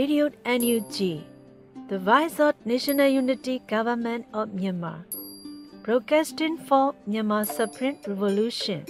[0.00, 1.22] Radio NUG,
[1.88, 5.04] the voice of National Unity Government of Myanmar,
[5.84, 8.84] broadcasting for Myanmar Supreme Revolution.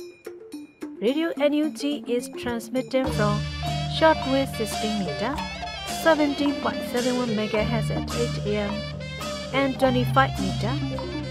[1.03, 3.39] Radio NUG is transmitted from
[3.98, 5.35] shortwave 16 meter,
[6.03, 8.09] 17.71 megahertz at
[8.47, 8.73] 8 am
[9.53, 10.73] and 25 meter,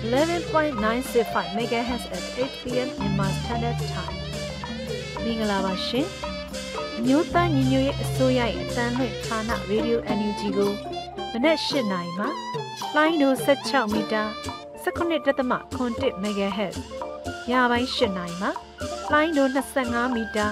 [0.06, 4.16] 11.965 megahertz at 8 pm Myanmar Standard Time.
[5.24, 6.08] မင်္ဂလာပါရှင်။
[7.07, 10.73] မြို့သားညီညွတ်ရေးအစိုးရရဲ့အတန်းလွှင့်ဌာနရေဒီယို NUG ကို
[11.33, 12.27] မနက်၈နာရီမှ
[12.97, 14.23] လိုင်းဒို16မီတာ
[14.85, 16.77] 19.7 MHz
[17.51, 18.49] ညပိုင်း၈နာရီမှ
[19.13, 19.47] လိုင်းဒို
[19.81, 20.47] 25မီတာ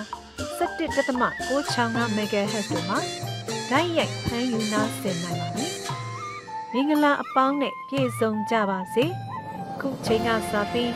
[0.58, 2.98] 17.665 MHz တို့မှာ
[3.70, 5.66] ဓာတ်ရိုက်ဖမ်းယူနာဆင်နိုင်ပါပြီ။
[6.72, 9.04] မင်္ဂလာအပေါင်းနဲ့ပြည့်စုံကြပါစေ။
[9.80, 10.90] ခုချိန်ကစပြီး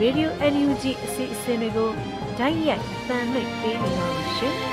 [0.00, 1.90] Radio NUG အစီအစဉ်တွေကို
[2.38, 4.54] ဓာတ်ရိုက်သံလွှင့်ပေးနေပါရှင်။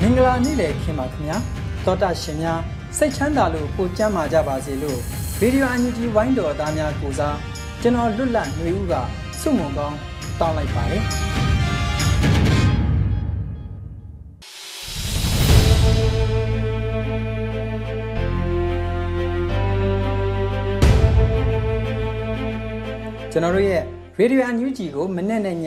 [0.00, 1.36] မင်္ဂလာနေ့လည်ခင်ပါခင်ဗျာ
[1.84, 2.60] သောတာရှင်များ
[2.98, 4.98] စိတ်ချမ်းသာလို့ပိုကျမ်းမာကြပါစေလို့
[5.38, 7.36] ဗီဒီယိုအန်ယူဂျီဝိုင်းတော်သားများကိုစား
[7.82, 8.92] ကျွန်တော်လွတ်လပ်နေဦးက
[9.40, 9.96] စုမုံကောင်း
[10.40, 11.02] တောင်းလိုက်ပါတယ်
[23.34, 23.82] ကျွန်တော်တို့ရဲ့
[24.18, 25.58] ရေဒီယိုအန်ယူဂျီကိုမနေ့နဲ့ည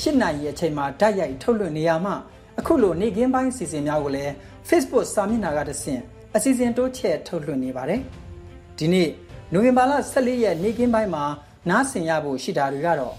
[0.00, 2.14] 8နာရီအချိန်မှာဓာတ်ရိုက်ထုတ်လွှင့်နေရမှာ
[2.58, 4.32] အခုလိုနေ့ကင်းပိုင်းစီစဉ်များကိုလည်း
[4.68, 6.00] Facebook စာမျက်နှာကတဆင့်
[6.34, 8.00] အစီအစဉ်တိုးချဲ့ထုတ်လွှင့်နေပါတယ်။
[8.78, 9.08] ဒီနေ့
[9.52, 11.24] နိုဝင်ဘာလ14ရက်နေ့ကင်းပိုင်းမှာ
[11.70, 13.14] နားဆင်ရဖို့ရှိတာတွေကတော့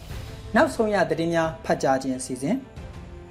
[0.56, 2.56] နောက်ဆုံးရသတင်းများဖတ်ကြားခြင်းအစီအစဉ်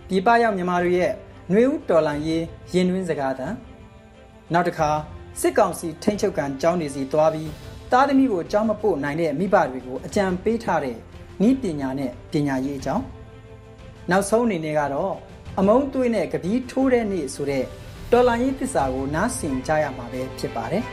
[0.08, 1.12] ပြည်ပရောက်မြန်မာတွေရဲ့
[1.50, 2.44] ຫນွေဦးတော်လန်ရေး
[2.74, 3.46] ရင်တွင်းစကားသံ
[4.52, 4.90] နောက်တစ်ခါ
[5.40, 7.50] စစ်ကောင်စီထိန်းချုပ်ကန်ကျောင်းနေစီသွားပြီး
[7.92, 10.96] သားသမီးကိုကျောင်းမပို့နိုင်တဲ့မိဘတွေကိုအကြံပေးထားတဲ့
[11.48, 13.04] ဤပညာနဲ့ပညာရေးအကြောင်း
[14.10, 15.14] နောက်ဆုံးအနေနဲ့ကတော့
[15.58, 17.64] အမုံသွေးနဲ့ကပီးထိုးတဲ့နေ့ဆိုတဲ့
[18.12, 20.84] တော်လန်ရေးသစ္စာကိုနားဆင်ကြရမှာပဲဖြစ်ပါတယ်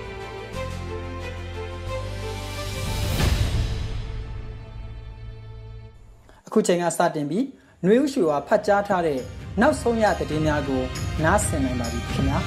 [6.48, 7.46] အခုချိန်ကစတင်ပြီး
[7.84, 9.20] ຫນွေဥရှူဝါဖတ်ကြားထားတဲ့
[9.62, 10.82] နောက်ဆုံးရသတင်းများကို
[11.24, 12.40] နားဆင်နိုင်ပါပြီခင်ဗျာ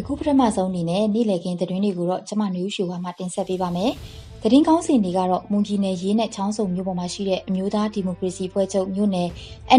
[0.00, 3.92] အခုပထမဆုံးအနေနဲ့နေ့လည်ခင်းသတင်းတွေကိုတော့ကျမနယူးရှူဝါမှတင်ဆက်ပေးပါမယ်။
[4.42, 9.28] သတင်းကောင်းစီတွေကတော့မွန်ပြည်နယ်ရေးနဲ့ချောင်းစုံမြို့ပေါ်မှာရှိတဲ့အမျိုးသားဒီမိုကရေစီဖွဲ့ချုပ်မြို့နယ်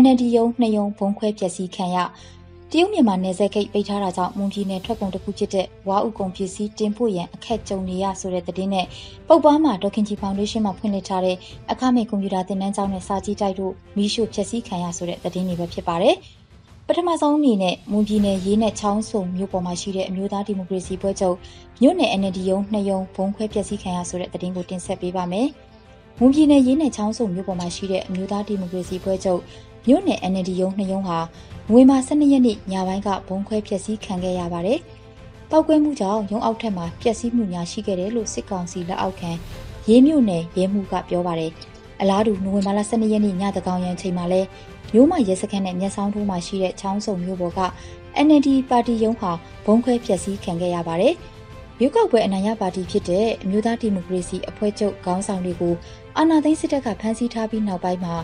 [0.01, 1.97] NLD ရုံးနှစ်ရုံးဘုံခွဲပျက်စီးခံရ
[2.71, 8.85] တရုတ်မြန်မာနယ်စပ်ဂိတ်ပိတ်ထားတာကြောင့်မွန်ပြည်နယ်ထွက်ကုန်တစ်ခုဖြစ်တဲ့ဝါဥကုံပစ္စည်းတင်ပို့ရန်အခက်ကြုံနေရဆိုတဲ့သတင်းနဲ့
[9.27, 11.37] ပုတ်ပွားမှာဒေါခင်ကြီးဖောင်ဒေးရှင်းမှဖွင့်လှစ်ထားတဲ့
[11.71, 16.17] အခမဲ့ကွန်ပျူတာသင်တန်းကျောင်းနဲ့စာကြည့်တိုက်တို့မီးရှို့ဖျက်ဆီးခံရဆိုတဲ့သတင်းတွေပဲဖြစ်ပါတယ်။
[16.89, 21.35] ပထမဆုံးအနေနဲ့မွန်ပြည်နယ်ရေးနဲ့ချောင်းစုံမြို့ပေါ်မှာရှိတဲ့အမျိုးသားဒီမိုကရေစီပွဲချုပ်
[21.81, 25.47] မြို့နယ် NLD ရုံးနှစ်ရုံးဘုံခွဲပျက်စီးခံရဆိုတဲ့သတင်းကိုတင်ဆက်ပေးပါမယ်။
[26.19, 29.41] မွန်ပြည်နယ်ရေးနဲ့ချောင်းစုံမြို့ပေါ်မှာရှိတဲ့အမျိုးသားဒီမိုကရေစီပွဲချုပ်
[29.87, 31.19] မြို့နယ် NLD ရုံးနှစ်ရုံးဟာ
[31.71, 34.79] ငွေမာ12ရက်နေ့ညပိုင်းကဘုံခွဲပျက်စီးခံခဲ့ရပါတယ်။
[35.49, 39.31] ပောက်ကွဲမှုကြောင့်ရုံးအောက်ထက်မှာပျက်စီးမှုများရှိခဲ့တယ်လို့စစ်ကောင်စီလက်အောက်ခံ
[39.89, 41.51] ရေးမြို့နယ်ရဲမှုကပြောပါတယ်။
[42.01, 44.41] အလားတူနိုဝင်ဘာလ12ရက်နေ့ညတကောင်ရန်ချိန်မှာလဲ
[44.93, 47.61] မြို့မရဲစခန်းနဲ့မျက်စောင်းထိုးမှာရှိတဲ့ချောင်းစုံမြို့ပေါ်က
[48.25, 49.31] NLD ပါတီရုံးဟာ
[49.65, 51.15] ဘုံခွဲဖျက်ဆီးခံခဲ့ရပါတယ်။
[51.81, 55.73] ရုပ်ောက်ပွဲအနိုင်ရပါတီဖြစ်တဲ့အမျိုးသားဒီမိုကရေစီအဖွဲ့ချုပ်ခေါင်းဆောင်တွေကို
[56.17, 58.15] အာဏာသိမ်းစစ်တပ်ကဖမ်းဆီးထားပြီးနောက်ပိုင်းမှာ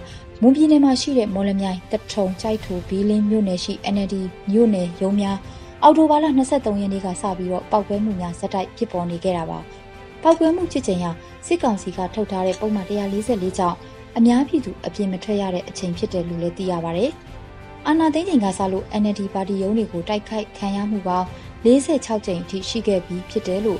[0.41, 4.15] မွန်ပြည်နယ်မှာရှိတဲ့မော်လမြိုင်တထုံကြိုက်ထူဘီလင်းမြို့နယ်ရှိ NLD
[4.51, 5.37] မြို့နယ်ရုံးများ
[5.83, 9.59] အော်တိုဘာလ23ရက်နေ့ကစပြီးတော့ပောက်ကွဲမှုများဇက်တိုက်ဖြစ်ပေါ်နေခဲ့တာပါ။
[10.23, 11.11] ပောက်ကွဲမှုဖြစ်ချိန်ဟာ
[11.47, 13.77] စစ်ကောင်စီကထုတ်ထားတဲ့ပုံမှန်144ကြောင့်
[14.17, 17.05] အများပြည်သူအပြင်းမထွက်ရတဲ့အချိန်ဖြစ်တယ်လို့လည်းသိရပါဗျ။
[17.87, 21.27] အာနာသိန်းချိန်ကစလို့ NLD ပါတီရုံးတွေကိုတိုက်ခိုက်ခံရမှုပေါင်း
[21.65, 23.79] 46ကြိမ်အထိရှိခဲ့ပြီးဖြစ်တယ်လို့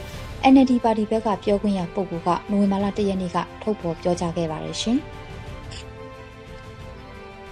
[0.52, 4.98] NLD ပါတီဘက်ကပြောခွင့်ရပုဂ္ဂိုလ်ကနိုဝင်ဘာလ1ရက်နေ့ကထုတ်ဖော်ပြောကြားခဲ့ပါတယ်ရှင်။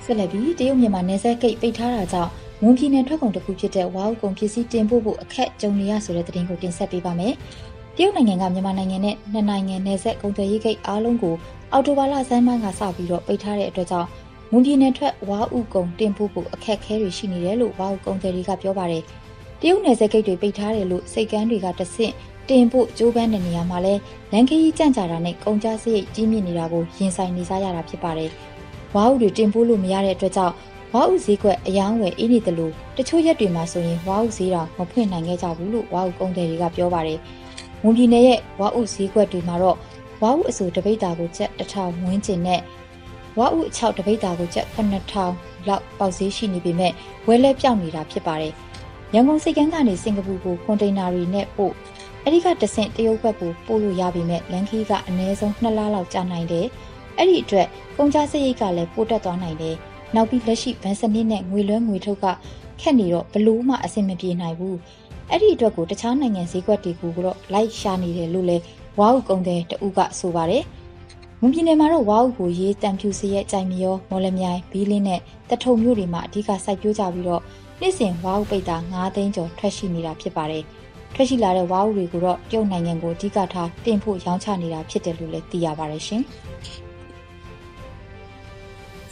[0.04, 2.32] ဆက်လက်ပြီးတရုတ်မြန်မာနယ်စပ်ဂိတ်ပိတ်ထားတာကြောင့်
[2.62, 7.34] မွန်ပြည်နယ်ထွက်ကုန်တစ်ခုဖြစ်တဲ့ဝါဥကုန်ပစ္စည်းတင်ပို့ဖို့အခက်ကြုံနေရဆိုတဲ့သတင်းကိုတင်ဆက်ပေးပါမယ်။
[7.96, 11.36] တရုတ်နိုင်ငံကမြန်မာနိုင်ငံနဲ့နှစ်နိုင်ငံနယ်စပ်ကုန်သွယ်ရေးဂိတ်အားလုံးကို
[11.74, 14.10] အော်တိုဘာလဆန်းပိုင်းကစပြီးတော့ပိတ်ထားတဲ့အတွက်ကြောင့်
[14.52, 19.04] မွန်ပြည်နယ်ထွက်ဝါဥကုံတင်ပို့ဖို့အခက်အခဲတွေရှိနေတယ်လို့ဝါဥကုံတွေကပြောပါတယ်။
[19.60, 22.14] တရုတ်နယ်စပ်ဂိတ်တွေပိတ်ထားတယ်လို့စိတ်ကမ်းတွေကတဆင့်
[22.50, 23.94] တင်ပို့ကြိုးပမ်းတဲ့နေရာမှာလဲ
[24.32, 28.30] လန်ခရီးကြန့်ကြာတာနဲ့ကုန်ကြစရိတ်ကြီးမြင့်နေတာကိုရင်ဆိုင်နေစားရတာဖြစ်ပါတယ်။
[28.96, 30.56] ဝါဥတွေတင်ပို့လို့မရတဲ့အတွက်ကြောင့်
[30.94, 37.20] ဝါဥဈေးကွက်အယောင်းဝယ်အေးနေတယ်လို့တချို့ရက်တွေမှာဆိုရင်ဝါဥဈေးတောင်မဖွင့်နိုင်ခဲ့ကြဘူးလို့ဝါဥကုံတွေကပြောပါတယ်။
[37.84, 39.78] မွန်ပြည်နယ်ရဲ့ဝါဥဈေးကွက်တွေမှာတော့
[40.22, 42.62] ဝါဥအဆိုတပိတ်တာကိုကျပ်တစ်ထောင်ဝန်းကျင်နဲ့
[43.38, 46.94] ဝါဥအချောက်တပိတ်တာကိုကျပ်9000လောက်ပေါက်ဈေးရှိနေပေမဲ့
[47.28, 48.54] ဝယ်လဲပြောင်းနေတာဖြစ်ပါတယ်။
[49.14, 51.74] ရန်ကုန်စိတ်ကမ်းကနေစင်ကာပူကိုကွန်တိန်နာတွေနဲ့ပို့
[52.24, 56.68] အဲ့ဒီကတဆင့်တရုတ်ဘက်ကိုပို့လို့ရပြီမဲ့လန်ခီးကအနည်းဆုံး2လလောက်ကြာနိုင်တယ်
[57.18, 59.76] အဲ့ဒီအတွက်ကုန်ကြစရိတ်ကလည်းပိုတက်သွားနိုင်တယ်
[60.16, 62.26] နောက်ပြီးလက်ရှိဗန်စနစ်နဲ့ငွေလွှဲငွေထုတ်က
[62.82, 64.78] ခက်နေတော့ဘလို့မှအဆင်မပြေနိုင်ဘူး
[65.30, 68.58] အဲ့ဒီအတွက်ကိုတခြားနိုင်ငံဈေးကွက်တွေကိုတော့လိုက်ရှာနေတယ်လို့လဲ
[69.00, 70.64] ဝါဟုကုံတဲ့တဦးကဆိုပါတယ်
[71.40, 77.42] မွန်ပြည်နယ်မှာတော့ဝါဟုကိုရေးတံဖြူစရဲ့ကြိုင်မရောမော်လမြိုင်ဘီလင်းနဲ့တထုံမြို့တွေမှာအဓိကစိုက်ပျိုးကြပြီးတော့
[77.82, 80.64] နေ့စဉ်ဝါဟုပိတ်တာ9သိန်းကျော်ထွက်ရှိနေတာဖြစ်ပါတယ်
[81.14, 86.22] ထွက်ရှိလာတဲ့ဝါဟုတွေကိုတော့တရုတ်နိုင်ငံကိုအဓိကထားတင်ဖို့ရောင်းချနေတာဖြစ်တယ်လို့လည်းသိရပါတယ်ရှင်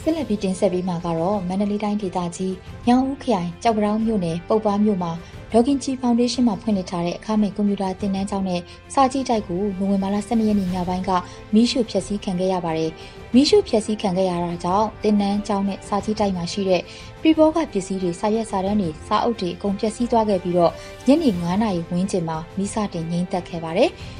[0.02, 2.54] ဆက်လက်ပြီးတင်ဆက်ပေးမှာကတော့မန္တလေးတိုင်းဒေသကြီး
[2.86, 5.12] ညောင်ဦးခရိုင်ကြောက်ပတောင်းမြို့နယ်ပုပ်ပားမြို့မှာ
[5.52, 8.60] ဒေါကင်ချီဖောင်ဒေးရှင်းမှာဖွင့်လှစ်ထားတဲ့အခမဲ့ကွန်ပျူတာသင်တန်းကျောင်းနဲ့
[8.94, 11.10] စာကြည့်တိုက်ကိုနိုဝင်ဘာလ12ရက်နေ့ညပိုင်းက
[11.54, 12.90] မီးရှို့ဖျက်ဆီးခံခဲ့ရပါတယ်။
[13.34, 16.82] မီးရှို့ဖျက်ဆီးခံခဲ့ရတာကြောင့်သင်တန်းကျောင်းနဲ့စာကြည့်တိုက်မှာရှိတဲ့
[17.20, 20.72] ပြည်ပေါ်ကပစ္စည်းတွေစာရွက်စာတမ်းတွေစာအုပ်တွေအကုန်ပျက်စီးသွားခဲ့ပြီးတော့
[21.06, 23.90] ညနေ9နာရီဝန်းကျင်မှာမီးစတင်ငိမ့်သက်ခဲ့ပါတယ်။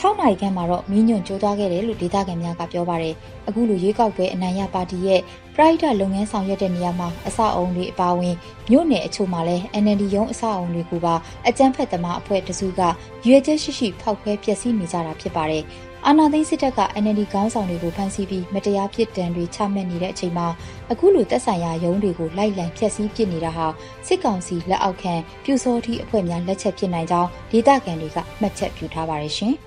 [0.00, 3.14] 6နိုင်ခန့်မှာတော့မီးညွန့်ကျိုးသွားခဲ့တယ်လို့ဒေသခံများကပြောပါတယ်။
[3.48, 5.20] အခုလိုရွေးကောက်ပွဲအနိုင်ရပါတီရဲ့
[5.54, 8.34] ပရိုက်တာလုပ်ငန်းဆောင်ရွက်တဲ့နေရာမှာအဆောက်အုံတွေအပါအဝင်
[8.70, 11.14] မြို့နယ်အချို့မှာလည်း NLD ရုံးအဆောက်အုံတွေကိုပါ
[11.48, 12.80] အကြမ်းဖက်သမားအဖွဲ့တစုက
[13.26, 15.64] ရွေချက်ရှိရှိဖောက်ခွဲဖျက်ဆီးနေကြတာဖြစ်ပါတယ်။
[16.06, 20.46] အာနာသိန်းစစ်တပ်က NLD ခေါင်းဆောင်တွေကိုဖမ်းဆီးပြီးမတရားပြစ်ဒဏ်တွေချမှတ်နေတဲ့အချိန်မှာ
[20.92, 23.66] အခုလိုတက်ဆိုင်ရာရုံးတွေကိုလိုက်လံဖျက်ဆီးပစ်နေတာဟာ
[24.06, 25.14] စစ်ကောင်စီလက်အောက်ခံ
[25.44, 29.56] ပြူစောတိအဖွဲ့များလက်ချက်ဖြစ်နိုင်ကြောင်းဒေသခံတွေကမှတ်ချက်ပြုထားပါတယ်ရှင်။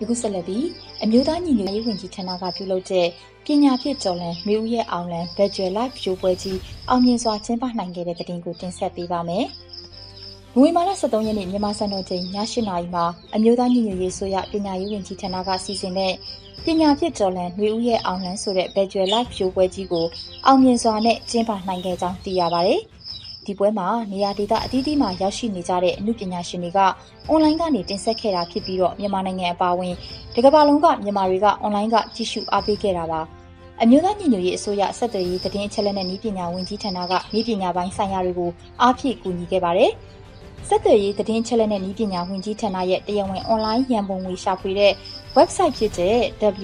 [0.00, 0.66] ယခုဆက်လက်ပြီး
[1.02, 3.06] အမျိုးသားညီညွတ်ရေးဝန်ကြီးဌာနကပြုလုပ်တဲ့
[3.44, 6.58] ပညာဖြစ်ကျော်လန်မျိုးဦးရဲ့အောင်လန် Virtual Live ရိုးပွဲကြီး
[6.88, 9.46] အောင်မြင်စွာကျင်းပနိုင်ခဲ့တဲ့တဲ့တင်ကိုတင်ဆက်ပေးပါမယ်။
[10.54, 13.04] နိုဝင်ဘာလ23ရက်နေ့မြန်မာစံတော်ချိန်ည8:00နာရီမှာ
[13.34, 16.12] အမျိုးသားညီညွတ်ရေးဆိုရပညာရေးဝန်ကြီးဌာနကစီစဉ်တဲ့
[16.64, 20.06] ပညာဖြစ်ကျော်လန်မျိုးဦးရဲ့အောင်လန်ဆိုတဲ့ Virtual Live ရိုးပွဲကြီးကို
[20.46, 22.80] အောင်မြင်စွာနဲ့ကျင်းပနိုင်ခဲ့ကြောင်းသိရပါတယ်။
[23.46, 26.78] ဒီပွဲမှာနေရာဒေသအသီးသီးမှာရောက်ရှိနေကြတဲ့အမှုပညာရှင်တွေက
[27.28, 29.94] အွန်လိုင်းကနေတင်ဆက်ခဲ့တာဖြစ်ပြီးတော့မြန်မာနိုင်ငံအပါအဝင်
[30.34, 33.20] တကမ္ဘာလုံးကမြန်မာတွေကအွန်လိုင်းကကြည့်ရှုအားပေးခဲ့တာပါ
[33.82, 38.50] အမျိုးသားညီညွတ်ရေးအစိုးရဆက်သွယ်ရေးသတင်းအချက်အလက်နဲ့ဤပညာဝန်ကြီးဌာနကဤပညာပိုင်းဆိုင်ရာတွေကို
[38.82, 39.90] အားဖြည့်ကူညီခဲ့ပါတယ်
[40.68, 44.92] ဆက်သွယ်ရေးသတင်းချက်လက်နဲ့ဤပညာဝန်ကြီးဌာနရဲ့တရားဝင်အွန်လိုင်းရန်ပုံငွေရှာဖွေတဲ့
[45.36, 46.16] website ဖြစ်တဲ့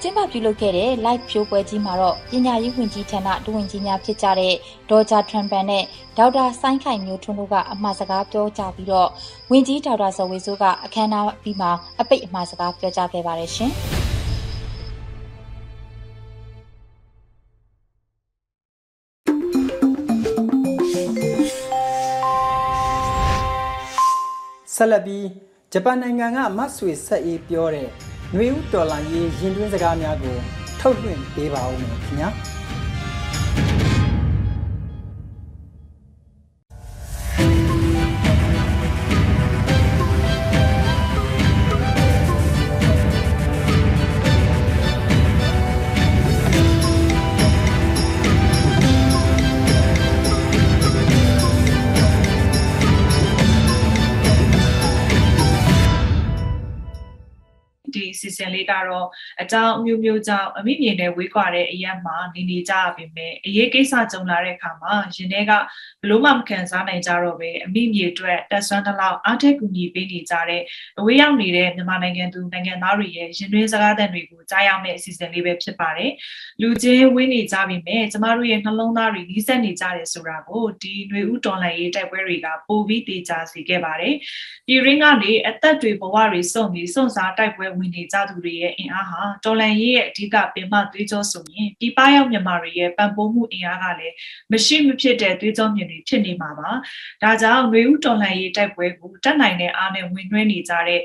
[0.00, 4.54] ကျင်းပပြုလုပ်ခဲ့တဲ့ live ဖြိုးပွဲကြီးမှာတော့ပညာရေးဝန်ကြီးဌာနဒုဝန်ကြီးများဖြစ်ကြတဲ့
[4.90, 5.84] ဒေါ်ဂျာထရမ်ပန်နဲ့
[6.16, 9.08] ဒေါက်တာဆိုင်းခိုင်မျိုးထွန်းတို့ကအမှားစကားပြောကြပြီးတော့
[9.50, 11.68] ဝန်ကြီးဒေါက်တာဇော်ဝေစိုးကအခမ်းအနားပြီးမှ
[12.00, 13.72] အပိတ်အမှားစကားပြောကြားခဲ့ပါတယ်ရှင်။
[24.84, 25.26] ဆက်လက်ပြီး
[25.72, 27.88] ဂျပန်နိုင်ငံကမတ်ဆွေဆက်အေးပြောတဲ့
[28.32, 30.36] ຫນွေဦးတော်လိုင်းရေးရင်တွင်းစကားများကို
[30.80, 32.28] ထုတ်လွှင့်ပေးပါဦးမယ်ခင်ဗျာ။
[58.24, 59.06] season လေးကတော့
[59.42, 65.52] အကြောင်းအမျိုးမျိုးကြောင့်အမိမြင်နဲ့ဝေးကွာတဲ့အရက်မှာနေနေကြရပေမဲ့အရေးကိစ္စကြုံလာတဲ့အခါမှာရင်ထဲက
[66.02, 70.62] ဘလို့မှမခံစားနိုင်ကြတော့ပဲအမိမြေအတွက်တက်ဆွမ်းတစ်လောက်အားထက်ကူညီပေးနေကြတဲ့
[70.98, 76.10] အဝေးရောက်နေတဲ့မြန်မာနိုင်ငံသူနိုင်ငံသားတွေရဲ့ရင်တွင်းစကားသံတွေကိုကြားရမယ့်အစီအစဉ်လေးပဲဖြစ်ပါတယ်။
[76.60, 84.14] လူချင်းဝေးနေကြပြီမဲ့ကျမတို့ရဲ့နှလုံးသားတွေနီးစပ်နေကြတယ်ဆိုတာကိုဒီຫນွေဥတော်လှန်ရေးတိုက်ပွဲတွေကပိုပြီးတေချာစေခဲ့ပါတယ်။
[84.66, 94.14] ပြည်ရင်းကနေအသက်တွေဘဝတွေစုံပြီးစုံစားတိုက်ပွဲဝင်နေကြကြသူတွေရဲ့အင်အားဟာတော်လန်ရေးရဲ့အဓိကပင်မသွေးကြောဆိုရင်ဒီပရောက်မြန်မာတွေရဲ့ပံ့ပိုးမှုအင်အားကလည်း
[94.52, 96.70] မရှိမဖြစ်တဲ့သွေးကြောမြင်တွေဖြစ်နေမှာပါ
[97.22, 101.00] ဒါကြောင့်ຫນွေဦးတော်လန်ရေးတိုက်ပွဲကိုတက်နိုင်တဲ့အားနဲ့ဝင်နှွှဲနေကြတဲ့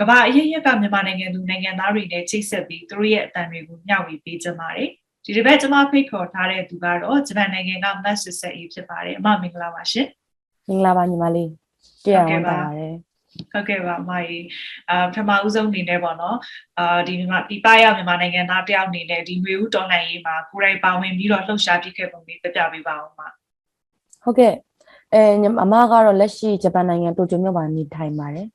[0.00, 4.90] ကမ္ဘာအရေးရက်ကမြန်မာနိုင်ငံသူနိုင်ငံသားတွေနဲ့ချိတ်ဆက်ပြီးသူတို့ရဲ့အတန်တွေကိုမျှဝေပေးကြပါတယ်
[5.24, 10.06] ဒီတစ်ပတ်ကျွန်မဖိတ်ခေါ်ထားတဲ့သူကတော့ဂျပန်နိုင်ငံကမတ်ဆွဆက်အေးဖြစ်ပါတယ်အမမင်္ဂလာပါရှင်
[10.68, 11.50] မင်္ဂလာပါညီမလေး
[12.04, 12.94] တွေ့ရအောင်ပါပါတယ်
[13.52, 14.44] ဟုတ်ကဲ့ပါအမကြီး
[14.90, 16.36] အာပထမဦးဆုံးအနေနဲ့ပေါ့နော်
[16.78, 23.28] အာဒီမြန်မာဒီပရမြန်မာနိုင်ငံသားတယောက်အနေနဲ့ဒီမျိုးဦးတော်လှန်ရေးမှာကိုယ်တိုင်ပါဝင်ပြီးတော့လှုပ်ရှားပြခဲ့ပုံလေးပြပြပေးပါအောင်ပါ
[24.24, 24.54] ဟုတ်ကဲ့
[25.14, 28.48] အဲညီအမကတော့လက်ရှိဂျပန်နိုင်ငံတိုကျိုမြို့မှာနေထိုင်ပါတယ်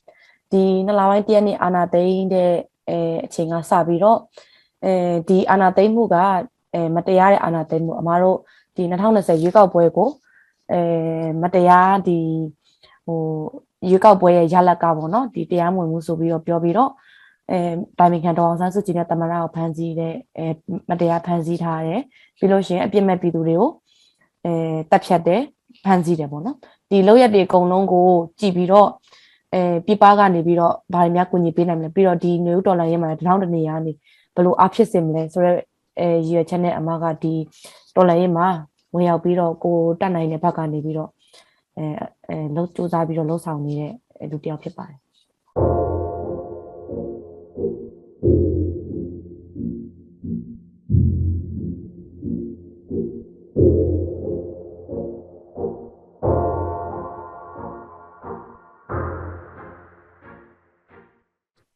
[0.51, 2.51] ဒီနှစ်လပိုင်းတရက်နေ့အာနာသိန်းတဲ့
[2.89, 4.19] အဲအချိန်ကစပြီးတော့
[4.86, 4.93] အဲ
[5.29, 6.15] ဒီအာနာသိန်းမှုက
[6.74, 8.38] အဲမတရားတဲ့အာနာသိန်းမှုအမတို့
[8.75, 10.09] ဒီ2020ရွေးကောက်ပွဲကို
[10.71, 10.81] အဲ
[11.41, 12.19] မတရားဒီ
[13.05, 13.21] ဟို
[13.88, 16.91] ရွေးကောက်ပွဲရဲ့ရလက်ကပေါ့နော်ဒီတရားမဝင်မှုဆိုပြီးတော့ပြောပြီးတော့
[17.51, 17.59] အဲ
[18.00, 20.48] တိုင်ပင်ခံတော်အောင်ဆန်းစုကြည်နဲ့တမန်တော်ကိုဖမ်းဆီးတဲ့အဲ
[20.89, 22.01] မတရားဖမ်းဆီးထားတယ်
[22.39, 23.69] ပြီးလို့ရှိရင်အပြစ်မဲ့ပြည်သူတွေကို
[24.45, 24.53] အဲ
[24.91, 25.41] တပ်ဖြတ်တယ်
[25.86, 26.57] ဖမ်းဆီးတယ်ပေါ့နော်
[26.89, 28.07] ဒီလောက်ရက်တွေအကုန်လုံးကို
[28.39, 28.88] ကြည်ပြီးတော့
[29.53, 33.91] အဲပြပကနေပြီးတော့ဗားများကူညီပေးနိုင်မလဲပြီးတော့ဒီနယူးဒေါ်လာရင်းမှာတထောင်တနေရာနေ
[34.36, 35.57] ဘယ်လိုအဖြစ်စင်မလဲဆိုတော့
[36.00, 37.33] အဲရည်ရွယ်ချက်နဲ့အမကဒီ
[37.95, 38.48] ဒေါ်လာရင်းမှာ
[38.93, 41.09] ဝင်ရောက်ပြီးတော့ကိုတက်နိုင်တဲ့ဘက်ကနေပြီးတော့
[41.79, 41.88] အဲ
[42.29, 43.93] အဲလှုပ်စူးစမ်းပြီးတော့လှုပ်ဆောင်နေတဲ့
[44.31, 45.00] လူတစ်ယောက်ဖြစ်ပါတယ်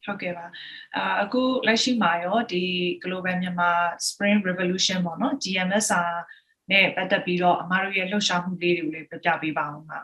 [0.05, 0.45] ဟုတ်ကဲ့ပါ
[0.95, 2.63] အာအခုလက်ရှိမှာရောဒီ
[3.03, 6.13] Global Myanmar Spring Revolution ပေါ့နော် GMSR
[6.71, 9.99] နဲ့ပတ်သက်ပြီးတော့အမတို့ရဲ့လှုပ်ရှားမှုလေးတွေကိုလည်းပြပြပေးပါအောင်ပါ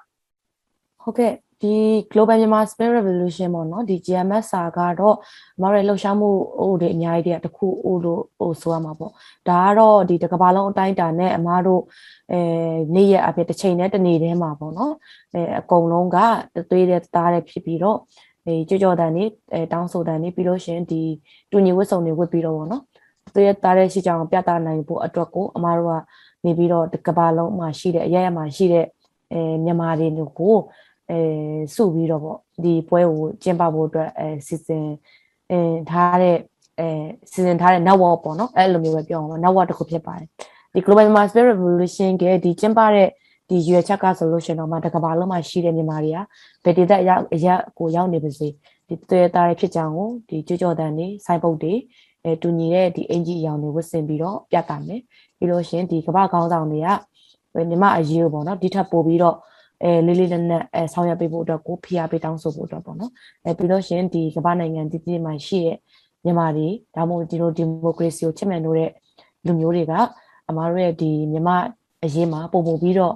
[1.03, 1.75] ဟုတ်ကဲ့ဒီ
[2.11, 5.15] Global Myanmar Space Revolution ပေါ့နော်ဒီ GMS စာကတော့
[5.61, 6.29] မတော်ရဲ့လှုပ်ရှားမှု
[6.61, 9.11] ဟိုတွေအများကြီးတည်းတစ်ခုဟိုလို့ဟိုဆိုရမှာပေါ့
[9.49, 11.81] ဒါကတော့ဒီတစ်ကမ္ဘာလုံးအတိုင်းအတာနဲ့အမားတို့
[12.31, 12.39] အဲ
[12.95, 14.93] နေ့ရက်အဖြစ်တစ်ချိန်နဲ့တစ်နေ့တည်းမှာပေါ့နော်
[15.33, 16.17] အဲအကုန်လုံးက
[16.69, 17.97] သွေးတဲ့သားတဲ့ဖြစ်ပြီးတော့
[18.45, 19.23] အဲကြောကြောတန်နေ
[19.53, 21.01] အဲတောင်းဆိုတန်နေပြီးလို့ရှင်ဒီ
[21.51, 22.83] တူညီဝတ်စုံတွေဝတ်ပြီးတော့ပေါ့နော်
[23.35, 25.95] သွေးတဲ့သားတဲ့ရှိကြအောင်ပြသနိုင်ဖို့အတွက်ကိုအမားတို့က
[26.45, 28.85] နေပြီးတော့ကမ္ဘာလုံးမှာရှိတဲ့အရရမှာရှိတဲ့
[29.33, 30.07] အဲမြန်မာတွေ
[30.39, 30.55] ကို
[31.11, 31.19] အဲ
[31.75, 34.85] စုပြီးတော့ပေါ့ဒီပွဲကိုကျင်းပဖို့အတွက်အဲစီစဉ်
[35.51, 36.37] အဲထားတဲ့
[36.79, 36.87] အဲ
[37.31, 40.27] စီစဉ်ထားတဲ့ network ပေါ့နော်အဲ့လိုမျိုးပဲပြောအောင်ပါ network တစ်ခုဖြစ်ပါတယ်
[40.73, 43.07] ဒီ Global Master Revolution ကဒီကျင်းပတဲ့
[43.49, 46.19] ဒီရွေချက်ကဆိုလို့ရှင်တော့မှတကဘာလုံးမှာရှိတဲ့မြန်မာတွေက
[46.63, 48.47] ဗေဒေသက်ရောက်အရက်ကိုရောက်နေပါစေ
[48.87, 51.73] ဒီတွေ့တာတွေဖြစ်ကြအောင်ကိုဒီကြွကြော်တန်တွေစိုင်းပုတ်တွေ
[52.25, 55.01] အဲတူညီတဲ့ဒီအင်ဂျီအယောင်တွေဝတ်ဆင်ပြီးတော့ပြတ်တာမယ်
[55.37, 56.87] ပြီးလို့ရှင်ဒီကမ္ဘာခေါင်းဆောင်တွေက
[57.69, 59.35] မြမအရေးကိုပေါ့နော်ဒီထပ်ပို့ပြီးတော့
[59.83, 63.11] အဲလေးလေးနက်နက်အဲဆောင်ရွက်ပေးဖို့အတွက်ကိုဖိအားပေးတောင်းဆိုဖို့အတွက်ပေါ့နော်
[63.45, 65.77] အဲပြီးလို့ရှရင်ဒီကမ္ဘာနိုင်ငံတည်တည်မှာရှိရဲ့
[66.23, 68.91] မြန်မာတွေဒါမှမဟုတ်ဒီလိုဒီမိုကရေစီကိုချစ်မြတ်လို့တဲ့
[69.45, 69.93] လူမျိုးတွေက
[70.49, 71.57] အမားတို့ရဲ့ဒီမြန်မာ
[72.03, 73.13] အရေးမှာပုံပုံပြီးတော့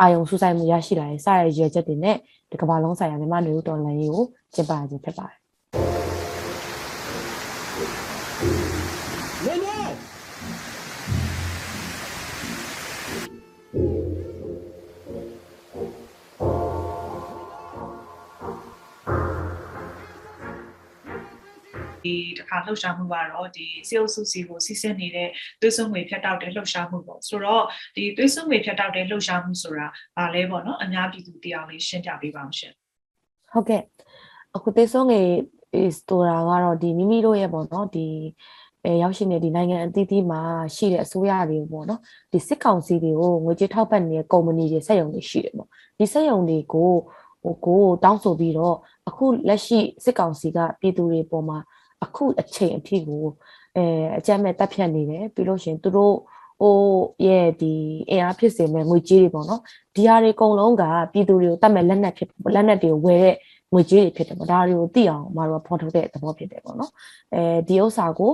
[0.00, 2.16] အာယုံဆူဆိုင်မှုရရှိလာတဲ့စရရွယ်ချက်တွေနဲ့
[2.50, 4.24] ဒီကမ္ဘာလုံးဆိုင်ရာမြန်မာလူတော်လှန်ရေးကို
[4.54, 5.45] ကျင်းပခြင်းဖြစ်ပါတယ်
[22.06, 25.28] ဒီတစ်ခါလှုပ်ရှားမှုကတော့ဒီစေအုပ်စုစီကိုစီစစ်နေတဲ့
[25.60, 27.64] သွေးစွန်းငွေဖြတ်တောက်တဲ့လှုပ်ရှားမှုပေါ့ဆိုတော့
[27.96, 29.86] ဒီသွေးစွန်းငွေဖြတ်တောက်တဲ့လှုပ်ရှားမှုဆိုတာ
[30.16, 32.72] ဘာလဲပေါ့နော်အများပြည်သူတရားလေးရှင်းပြပေးပါအောင်ရှင်
[33.52, 33.82] ဟုတ်ကဲ့
[34.56, 35.28] အခုသေဆုံးငယ်
[35.96, 38.06] စတိုရာကတော့ဒီမိမိတို့ရဲ့ပေါ့နော်ဒီ
[38.84, 40.40] အဲရောက်ရှိနေဒီနိုင်ငံအသီးသီးမှာ
[40.76, 42.00] ရှိတဲ့အစိုးရတွေပေါ့နော်
[42.32, 46.92] ဒီစစ်ကောင်စီတွေကိုငွေကြေးထောက်ပံ့နေတဲ့ကုမ္ပဏီတွေစက်ရုံတွေရှိတယ်ပေါ့ဒီစက်ရုံတွေကို
[47.42, 48.76] ဟိုကိုတောင်းဆိုပြီးတော့
[49.08, 51.58] အခုလက်ရှိစစ်ကောင်စီကပြည်သူတွေပေါ်မှာ
[52.04, 53.24] အခုအချိန်အထိကို
[53.76, 53.84] အဲ
[54.18, 56.14] အကြမ်းမဲ့တပ်ဖြတ်နေတယ်ပြီးလို့ရှရင်သူတို့
[56.60, 56.76] ဟို
[57.26, 57.72] ရဲ့ဒီ
[58.10, 59.60] အင်အားဖြစ်စေမဲ့ငွေကြေးတွေပေါ့နော်
[59.94, 63.34] ဒီဟာတွေအကုန်လုံးကပြည်သူတွေကိုတတ်မဲ့လက်နက်ဖြစ်လက်နက်တွေကိုဝယ်တဲ့
[63.72, 66.90] ငွေကြေးတွေဖြစ်တယ်ပေါ့ဒါတွေကိုသိအောင်မတော်ဖော်ထုတ်တဲ့သဘောဖြစ်တယ်ပေါ့နော်
[67.34, 68.32] အဲဒီဥစ္စာကို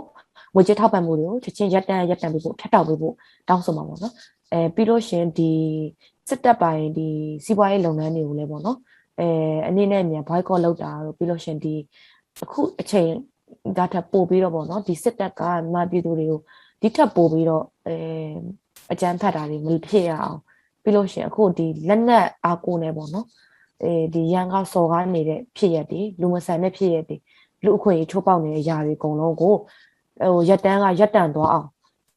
[0.54, 3.14] ငွေကြေးထောက်ပံ့မှုတွေကိုချက်ချင်းရက်တန်းရက်တန်းပြီးဖို့ဖြတ်တောက်ပြီးဖို့
[3.48, 4.14] တောင်းဆိုမှာပေါ့နော်
[4.52, 5.50] အဲပြီးလို့ရှရင်ဒီ
[6.28, 7.08] စစ်တပ်ပိုင်းဒီ
[7.44, 8.78] စီးပွားရေးလုပ်ငန်းတွေကိုလည်းပေါ့နော်
[9.20, 9.28] အဲ
[9.68, 11.74] အနေနဲ့မြန် boycott လုပ်တာတို့ပြီးလို့ရှရင်ဒီ
[12.44, 13.10] အခုအချိန်
[13.78, 16.40] ဒါထပ်ပို့ပြီးတော့ပေါ့နော်ဒီစစ်တပ်ကမြန်မာပြည်သူတွေကို
[16.82, 17.96] ဒီထပ်ပို့ပြီးတော့အဲ
[18.92, 20.38] အကြမ်းဖက်တာတွေမဖြစ်ရအောင်
[20.82, 23.26] ပြီးလို့ရှရင်အခုဒီလက်နက်အားကိုးနေပေါ့နော်
[23.82, 27.16] အဲဒီရန်ကစော်ကားနေတဲ့ဖြစ်ရက်တွေလူမဆန်တဲ့ဖြစ်ရက်တွေ
[27.64, 31.68] လူအခွင့်အရေးချိုးပေါက်နေတဲ့ຢာတွေအကုန်လုံးကိုဟိုရက်တန်းကရက်တန်သွားအောင်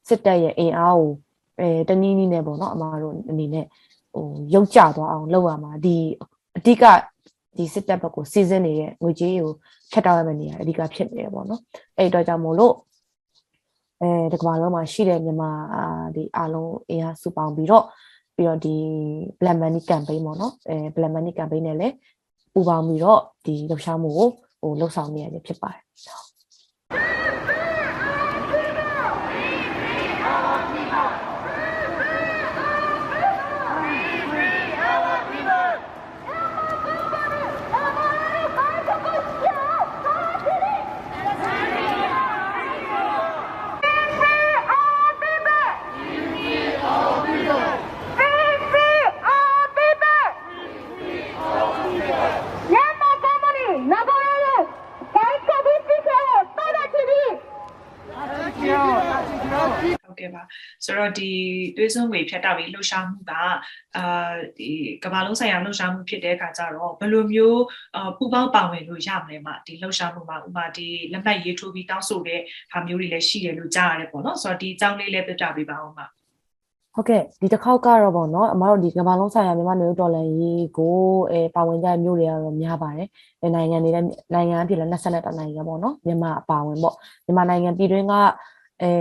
[0.07, 1.11] စစ်တပ်ရဲ့အင်အားကို
[1.59, 3.65] အဲတနည်းနည်းနဲ့ပေါ့နော်အမားတို့အနေနဲ့
[4.13, 5.95] ဟိုရုပ်ကြသွားအောင်လုပ်ရမှာဒီ
[6.57, 6.83] အဓိက
[7.57, 9.53] ဒီစစ်တပ်ဘက်ကိုစီစဉ်နေတဲ့ငွေကြေးကို
[9.91, 11.61] ဖြတ်တောက်ရမယ့်နေရာအဓိကဖြစ်နေတယ်ပေါ့နော်
[11.97, 12.73] အဲ့အတွက်ကြောင့်မို့လို့
[14.01, 15.51] အဲဒီကမ္ဘာလုံးမှာရှိတဲ့မြန်မာ
[16.15, 17.85] ဒီအားလုံးအင်အားစုပေါင်းပြီးတော့
[18.35, 18.75] ပြီးတော့ဒီ
[19.39, 21.93] Black Money campaign ပေါ့နော်အဲ Black Money campaign နဲ့လည်း
[22.53, 24.29] ပူးပေါင်းပြီးတော့ဒီလှုပ်ရှားမှုကို
[24.61, 25.83] ဟိုလှုပ်ဆောင်နေရဖြစ်ပါတယ်
[52.71, 56.17] မြန်မာကမ္ဘာနဲ့နဂိုရဲဘိုင်ကဘီတီကေ
[56.57, 57.21] တာတာချီဘီ
[60.25, 60.43] ဟုတ်ကဲ့ပါ
[60.85, 61.29] ဆိုတော့ဒီ
[61.77, 63.33] သွေးစွန်းဝေဖြတ်တောက်ပြီးလှုပ်ရှားမှုက
[63.97, 64.69] အာဒီ
[65.03, 67.61] ကမ္ဘာလုံးဆိုင်ရာလှုပ်ရှားမှုဖြစ်တဲ့အခါကျတော့ဘယ်လိုမျိုး
[67.95, 72.41] အာပူပေါင်းပါဝင်လို့ရမလဲမဒီလှုပ်ရှားမှုမှာဥပမာဒီလက်မှတ်ရေးထိုးပြီးတောင်းဆိုတဲ့
[72.71, 76.01] ဟာမျိုးတွေလည်းရှိတယ်လို့ကြားရတယ်ပေါ့နော်ဆိုတော့ဒီအကြောင်းလေးလည်းပြပြပေးပါဦးမ
[76.95, 80.97] ဟုတ်ကဲ့ဒီတစ်ခေါက်ကတော့ပေါ့နော်အမတို့ဒီကမ္ဘာလုံးဆိုင်ရာမြန်မာနေဒေါ်လာရေးကို
[81.31, 83.07] အဲပါဝင်ကြတဲ့မျိုးတွေကတော့များပါတယ်
[83.41, 88.13] အဲနိုင်ငံတွေလည်းနိုင်ငံအဖြစ်လည်း22နိုင်ငံပေါ့နော်မြန်မာအပါဝင်ပေါ့မြန်မာနိုင်ငံပြည်တွင်းက
[88.81, 88.91] အဲ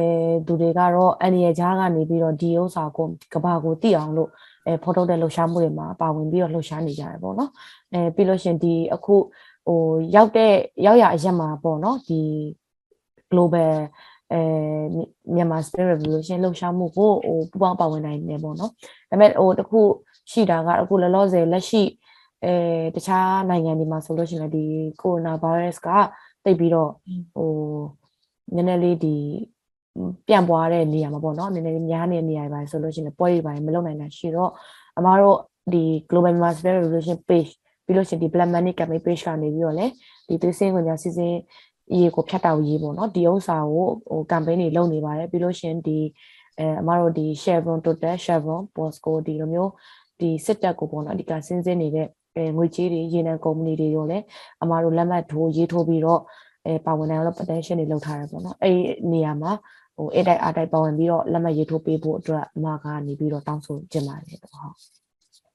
[0.47, 4.31] သူတွေကတော့အန်ရကြားကနေပြီးတော့ဒီဥစ္စာကိုကမ္ဘာကိုသိအောင်လို့
[4.67, 7.51] အဲဖော်ထုတ်တဲ့လှုပ်ရှားမှုတွေမှာပါဝင်ပြီးတော့လှုပ်ရှားနေကြတယ်ပေါ့နော်
[7.93, 9.15] အဲပြီးလို့ရှရင်ဒီအခု
[9.67, 9.81] ဟို
[10.15, 10.53] ရောက်တဲ့
[10.87, 12.21] ရောက်ရအရက်မှာပေါ့နော်ဒီ
[13.31, 13.73] global
[14.33, 14.41] အဲ
[15.35, 18.77] မြန်မာ spirit revolution လှုပ်ရှားမှုကိုဟိုပူပေါင်းပါဝင်နိုင်တယ်ပေါ့နော်ဒါ
[19.11, 19.81] ပေမဲ့ဟိုတခု
[20.31, 21.83] ရှိတာကအခုလောလောဆယ်လက်ရှိ
[22.45, 22.55] အဲ
[22.95, 24.65] တခြားနိုင်ငံတွေမှာဆိုလို့ရှိရင်လည်းဒီ
[25.03, 25.89] ကိုရိုနာဗိုင်းရပ်စ်က
[26.45, 26.91] တိတ်ပြီးတော့
[27.35, 27.51] ဟို
[28.55, 29.17] နည်းနည်းလေးဒီ
[30.29, 34.51] ပြန့်ပွားတဲ့နေရာမှာပေါ့နော်နည်းနည်းလေးများနေတဲ့နေရာတွေပါဆိုလို့ရှိရင်ပွဲတွေပါမလုပ်နိုင်တာရှိတော့
[34.99, 35.39] အမားတို့
[35.73, 37.51] ဒီ global Myanmar spirit revolution page
[37.85, 39.93] ပြီးလို့ရှိရင်ဒီ black money campaign page ကနေပြီးတော့လည်း
[40.29, 41.35] ဒီသွေးစင်းဝင်ညာစီစဉ်
[41.99, 45.99] ရေးကိုဖြတ်တောက်ရေးပေါ့နော်ဒီဥစ္စာကိုဟို campaign တွေလုပ်နေပါတယ်ပြီးလို့ရှိရင်ဒီ
[46.59, 49.71] အဲအမတို့ဒီ Chevron Total Chevron Bosco ဒီလိုမျိုး
[50.21, 54.25] ဒီစစ်တပ်ကိုပေါ့နော်အဓိကစဉ်းစင်းနေတဲ့အဲငွေကြေးတွေရေနံကုမ္ပဏီတွေရောလည်း
[54.63, 56.21] အမတို့လက်မှတ်ထိုးရေးထိုးပြီးတော့
[56.67, 59.53] အဲပါဝင်နိုင်အောင်လို့ potential တွေလုပ်ထားတယ်ပေါ့နော်အဲ့ဒီနေရာမှာ
[59.97, 64.75] ဟိုအဲ့တိုက်အားတိုက်ပါဝင်ပြီးတော့လက်မှတ်ရေးထိုးပေးဖို့အတွက်အမကနေပြီးတော့တောင်းဆိုချင်ပါတယ်ပေါ့ဟုတ်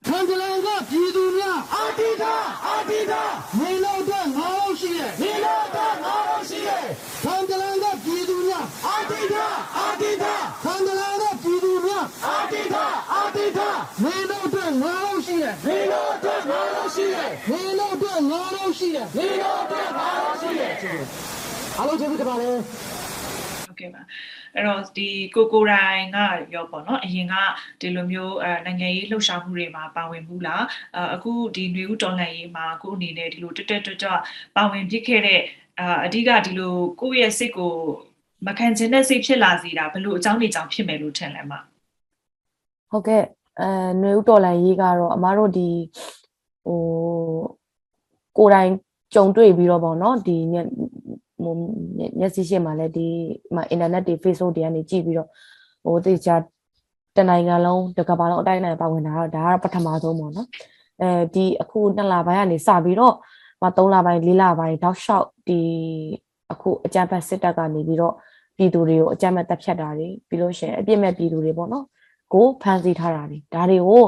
[0.06, 2.34] ထန်တလန်ကပြည်သူများအာတိတာ
[2.66, 3.22] အာတိတာ
[3.60, 6.84] နေလို့အတွက်ငါးလို့ရှိရဲ့နေလို့အတွက်ငါးလို့ရှိရဲ့
[7.24, 9.46] ထန်တလန်ကပြည်သူများအာတိတာ
[9.78, 13.70] အာတိတာထန်တလန်ကပြည်သူများအာတိတာအာတိတာ
[14.04, 20.72] နေလို့အတွက်ငါးလို့ရှိရဲ့နေလို့အတွက်ငါးလို့ရှိရဲ့နေလို့အတွက်ငါးလို့ရှိရဲ့နေလို့အတွက်ငါးလို့ရှိရဲ့
[21.78, 22.56] အားလုံးကျေးဇူးတင်ပါတယ်
[23.79, 24.03] ဟုတ်ကဲ့ပါ
[24.55, 26.19] အဲ့တော့ဒီကိုကိုရိုင်က
[26.55, 27.35] ရောပေါ့နော်အရင်က
[27.81, 30.65] ဒီလိုမျိုးအဲနိုင်ငံရေးလှုပ်ရှားမှုတွေမှာပါဝင်ဘူးလား
[30.97, 34.11] အအခုဒီຫນွေဦးတော်လှန်ရေးမှာကိုအနေနဲ့ဒီလိုတက်တက်ကြွကြွ
[34.57, 35.41] ပါဝင်ဖြစ်ခဲ့တဲ့
[35.81, 37.73] အာအဓိကဒီလိုကိုယ့်ရဲ့စိတ်ကို
[38.47, 41.53] မခံချင်တဲ့စိတ်ဖြစ်လာစေတာဘယ်လိုအကြောင်းတွေကြောင့်ဖြစ်မယ်လို့ထင်လဲမ
[42.91, 43.23] ဟုတ်ကဲ့
[43.61, 45.69] အဲຫນွေဥတော်လန်ရေးကတော့အမားတို့ဒီ
[46.67, 46.81] ဟို
[48.39, 48.71] ကိုယ်တိုင်
[49.15, 50.67] ကြုံတွေ့ပြီးတော့ပေါ့နော်ဒီမျက်
[51.44, 51.54] ဟို
[52.20, 53.08] မျက်စိရှေ့မှာလည်းဒီ
[53.56, 55.30] မှာအင်တာနက်တွေ Facebook တွေကနေကြည့်ပြီးတော့
[55.86, 56.36] ဟိုတေချာ
[57.18, 60.48] တနိုင်ငံလုံးတစ်ကမ္ဘာလုံးအတိုင်းအတာပါဝင်တာတော့ဒါကတော့ပထမဆုံးပေါ့နော်
[61.02, 63.16] အဲဒီအခုနှစ်လပိုင်းကနေစပြီးတော့
[63.62, 65.60] မ3လပိုင်း4လပိုင်းတောက်လျှောက်ဒီ
[66.52, 68.14] အခုအကြမ်းဖက်စစ်တပ်ကနေပြီးတော့
[68.58, 71.86] ပြည်သူတွေကိုအကြမ်းဖက်တပ်ဖြတ်တာတွေပြီးလို့ရှိရင်အပြစ်မဲ့ပြည်သူတွေပေါ့နော်
[72.34, 74.04] ကိုဖန်ဆီးထားတာတွေဒါတွေကို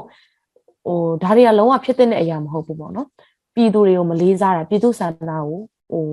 [0.87, 3.07] ဟိုဒါတွေကလုံးဝဖြစ်တဲ့အရာမဟုတ်ဘူးပေါ့နော်
[3.55, 5.59] ပြည်သူတွေကိုမလေးစားတာပြည်သူစံနာကို
[5.91, 6.05] ဟို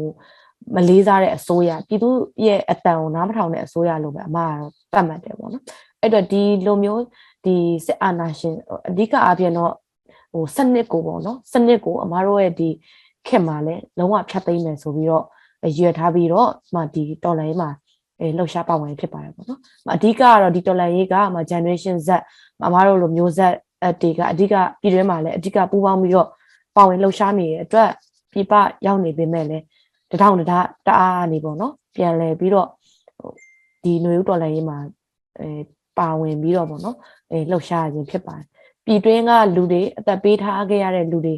[0.74, 2.08] မလေးစားတဲ့အစိုးရပြည်သူ
[2.46, 5.64] ရဲ့အတန်ကိုနားမထောင်တဲ့အစိုးရလို့ပဲအမကတော့တတ်မှတ်တယ်ပေါ့နော်
[6.00, 7.02] အဲ့တော့ဒီလိုမျိုး
[7.44, 8.56] ဒီစစ်အာဏာရှင်
[8.88, 9.72] အဓိကအားဖြင့်တော့
[10.32, 12.68] ဟိုစနစ်ကိုပေါ့နော်စနစ်ကိုအမတို့ရဲ့ဒီ
[13.26, 15.24] ခင်မှာလဲလုံးဝဖြတ်သိမ်းမယ်ဆိုပြီးတော့
[15.78, 17.70] ရွယ်ထားပြီးတော့မှဒီတော်လိုင်းမှာ
[18.20, 19.60] အဲလှုပ်ရှားပါဝင်ဖြစ်ပါတယ်ပေါ့နော်
[19.94, 22.08] အဓိကကတော့ဒီတော်လိုင်းရေးကမှ generation Z
[22.66, 23.54] အမားတို့လိုမျိုးဆက်
[23.86, 26.28] အတေကအဓိကပြည်တွင်းမှာလည်းအဓိကပူးပေါင်းပြီးတော့
[26.76, 27.90] ပါဝင်လှုပ်ရှားနေတဲ့အတွက်
[28.32, 28.52] ပြပ
[28.86, 29.64] ရောက်နေပေမဲ့လည်း
[30.10, 32.68] တထောင်တဒါတအားနေပေါ့နော်ပြန်လဲပြီးတော့
[33.84, 34.78] ဒီຫນွေဥတော်လိုင်းရေးမှာ
[35.40, 35.48] အဲ
[35.98, 36.96] ပါဝင်ပြီးတော့ပေါ့နော်
[37.30, 38.46] အဲလှုပ်ရှားခြင်းဖြစ်ပါတယ်
[38.84, 41.34] ပြည်တွင်းကလူတွေအသက်ပေးထားခဲ့ရတဲ့လူတွေ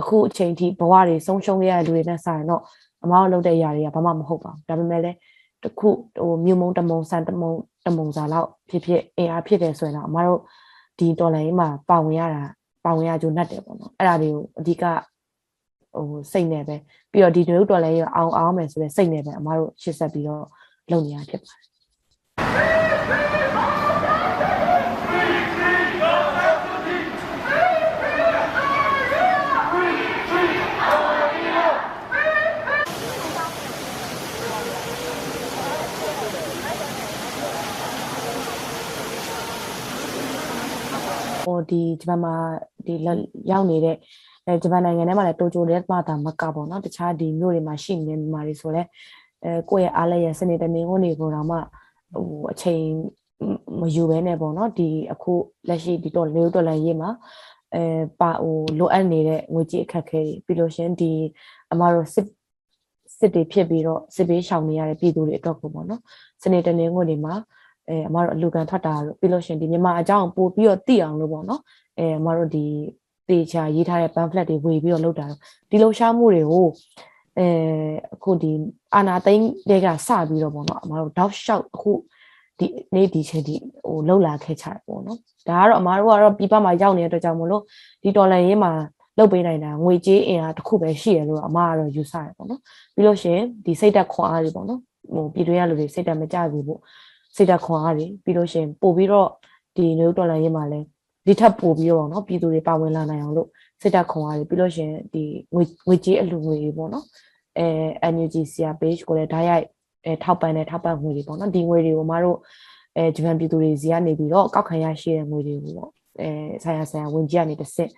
[0.00, 2.62] အခုအချိန်ထိဘဝတွေဆုံးရှုံးခဲ့ရတဲ့လူတွေနဲ့ဆိုင်တော့
[3.04, 5.16] အမားတို့လုပ်တဲ့အရာတွေကဘာမှမဟုတ်ပါဘူးဒါပေမဲ့လည်း
[5.62, 7.52] တခုဟိုမြုံမုံတမုံဆန်တမုံ
[7.86, 10.40] တမုံစာလောက်ဖြစ်ဖြစ်အင်အားဖြစ်တယ်ဆိုရင်တော့အမတို့
[10.98, 12.42] ဒီတော်လိုင်းမှာပါဝင်ရတာ
[12.84, 14.84] ပါဝင်ရကြုံနဲ့တယ်ပေါ့နော်အဲ့ဒါတွေကိုအဓိက
[15.94, 16.76] ဟိုစိတ်နဲ့ပဲ
[17.12, 20.44] ပြီးတော့ဒီနွေဦးတော်လည်းရအောင်အောင်မယ်ဆိုတဲ့စိတ်နဲ့ပဲအမတို့ရှေ့ဆက်ပြီးတော့
[20.90, 21.68] လုပ်နေရဖြစ်ပါတယ်
[41.44, 42.34] ဟိုဒီဒီမှာ
[42.86, 42.94] ဒီ
[43.50, 43.96] ရောက်နေတဲ့
[44.48, 48.82] အဲဂျပန်နိုင်ငံထဲမှာလည်းတိုကျိုတဲ့မှာတာမကပေါ့နော်တခြားဒီမြို့တွေမှာရှိနေမြန်မာတွေဆိုလဲ
[49.44, 51.56] အဲကိုယ့်ရဲ့အားလည်းရစနေတနေကိုနေကိုတော့မှ
[52.14, 52.82] ဟိုအချိန်
[53.80, 55.32] မယူဘဲနဲ့ပေါ့နော်ဒီအခု
[55.68, 57.10] လက်ရှိဒီတော့လေဒေါ်လာရေးမှာ
[57.74, 57.84] အဲ
[58.20, 61.12] ပါဟိုလိုအပ်နေတဲ့ငွေကြေးအခက်အခဲတွေပြီးလို့ရှရင်ဒီ
[61.72, 62.26] အမတို့စစ်
[63.18, 66.00] စစ်တွေဖြစ်ပြီးတော့စစ်ပေးရှောင်နေရတဲ့ပြည်သူတွေအတွက်ကိုပေါ့နော်
[66.42, 67.34] စနေတနေကိုနေမှာ
[67.88, 71.60] အဲအမတို့အလူကန်ထွက်တာလို့ပြီးလို့ရှရင်ဒီမြန်မာအကြောင်းပို့ပြီးတော့သိအောင်လို့ပေါ့နော်
[71.98, 72.64] အဲအမတို့ဒီ
[73.30, 76.66] တေချာရေးထားတဲ့ pamphlet တွေဝေပြီးတော့လုပ်တာတော့ဒီလှူရှားမှုတွေကို
[77.38, 77.46] အဲ
[78.14, 78.50] အခုဒီ
[78.94, 81.92] အာနာသိန်းတွေကစပြီးတော့ပေါ့နော်အမတို့ dog shot အခု
[82.58, 83.54] ဒီနေ့ဒီချိန်ဒီ
[83.86, 87.62] ဟိုလှုပ်လာခဲ့ချတယ်ပေါ့နော်ဒါကတော့အမတို့ကတော့ပြပမှာရောက်နေတဲ့အတွက်ကြောင့်မလို့
[88.02, 88.72] ဒီတော်လန်ရေးမှာ
[89.18, 92.60] လုတ်ပေးနိုင်တာငွေကြေးအင်အားတစ်ခုပဲရှိရလို့အမကတော့ယူဆရပေါ့နော်
[92.94, 94.80] ပြီးလို့ရှိရင်ဒီစိတ်တက်ခွန်အားတွေပေါ့နော်
[95.14, 96.80] ဟိုပြည်တွင်းရလူတွေစိတ်တက်မကြစေဖို့
[97.36, 99.28] စိတ်တက်ခွန်အားတွေပြီးလို့ရှိရင်ပို့ပြီးတော့
[99.76, 100.80] ဒီမျိုးတော်လန်ရေးမှာလဲ
[101.28, 103.48] ဒီထပ်ပို့ပြီးတော့နော်ပြည်သူတွေပါဝင်လာနိုင်အောင်လို့
[103.80, 105.22] စိတ်တက်ခွန်အားတွေပြီးလို့ရှိရင်ဒီ
[105.54, 107.04] ငွေငွေကြေးအလူငွေတွေပေါ့နော်
[107.58, 109.64] အဲ NUG CR page ကိုလည်းဓာတ်ရိုက်
[110.04, 112.38] အဲထောက်ပံ့တဲ့ထောက်ပံ့ငွေတွေပေါ့နော်ဒီငွေတွေကိုမတို့
[112.96, 116.28] အဲဂျပန်ပြည်သူတွေစီကနေပြီးတော့ကောက်ခံရရှိတဲ့ငွေတွေကိုပေါ့အဲ
[116.62, 117.90] ဆိုင်ရာဆိုင်ရာဝင်ကြီးကနေတစ်စစ်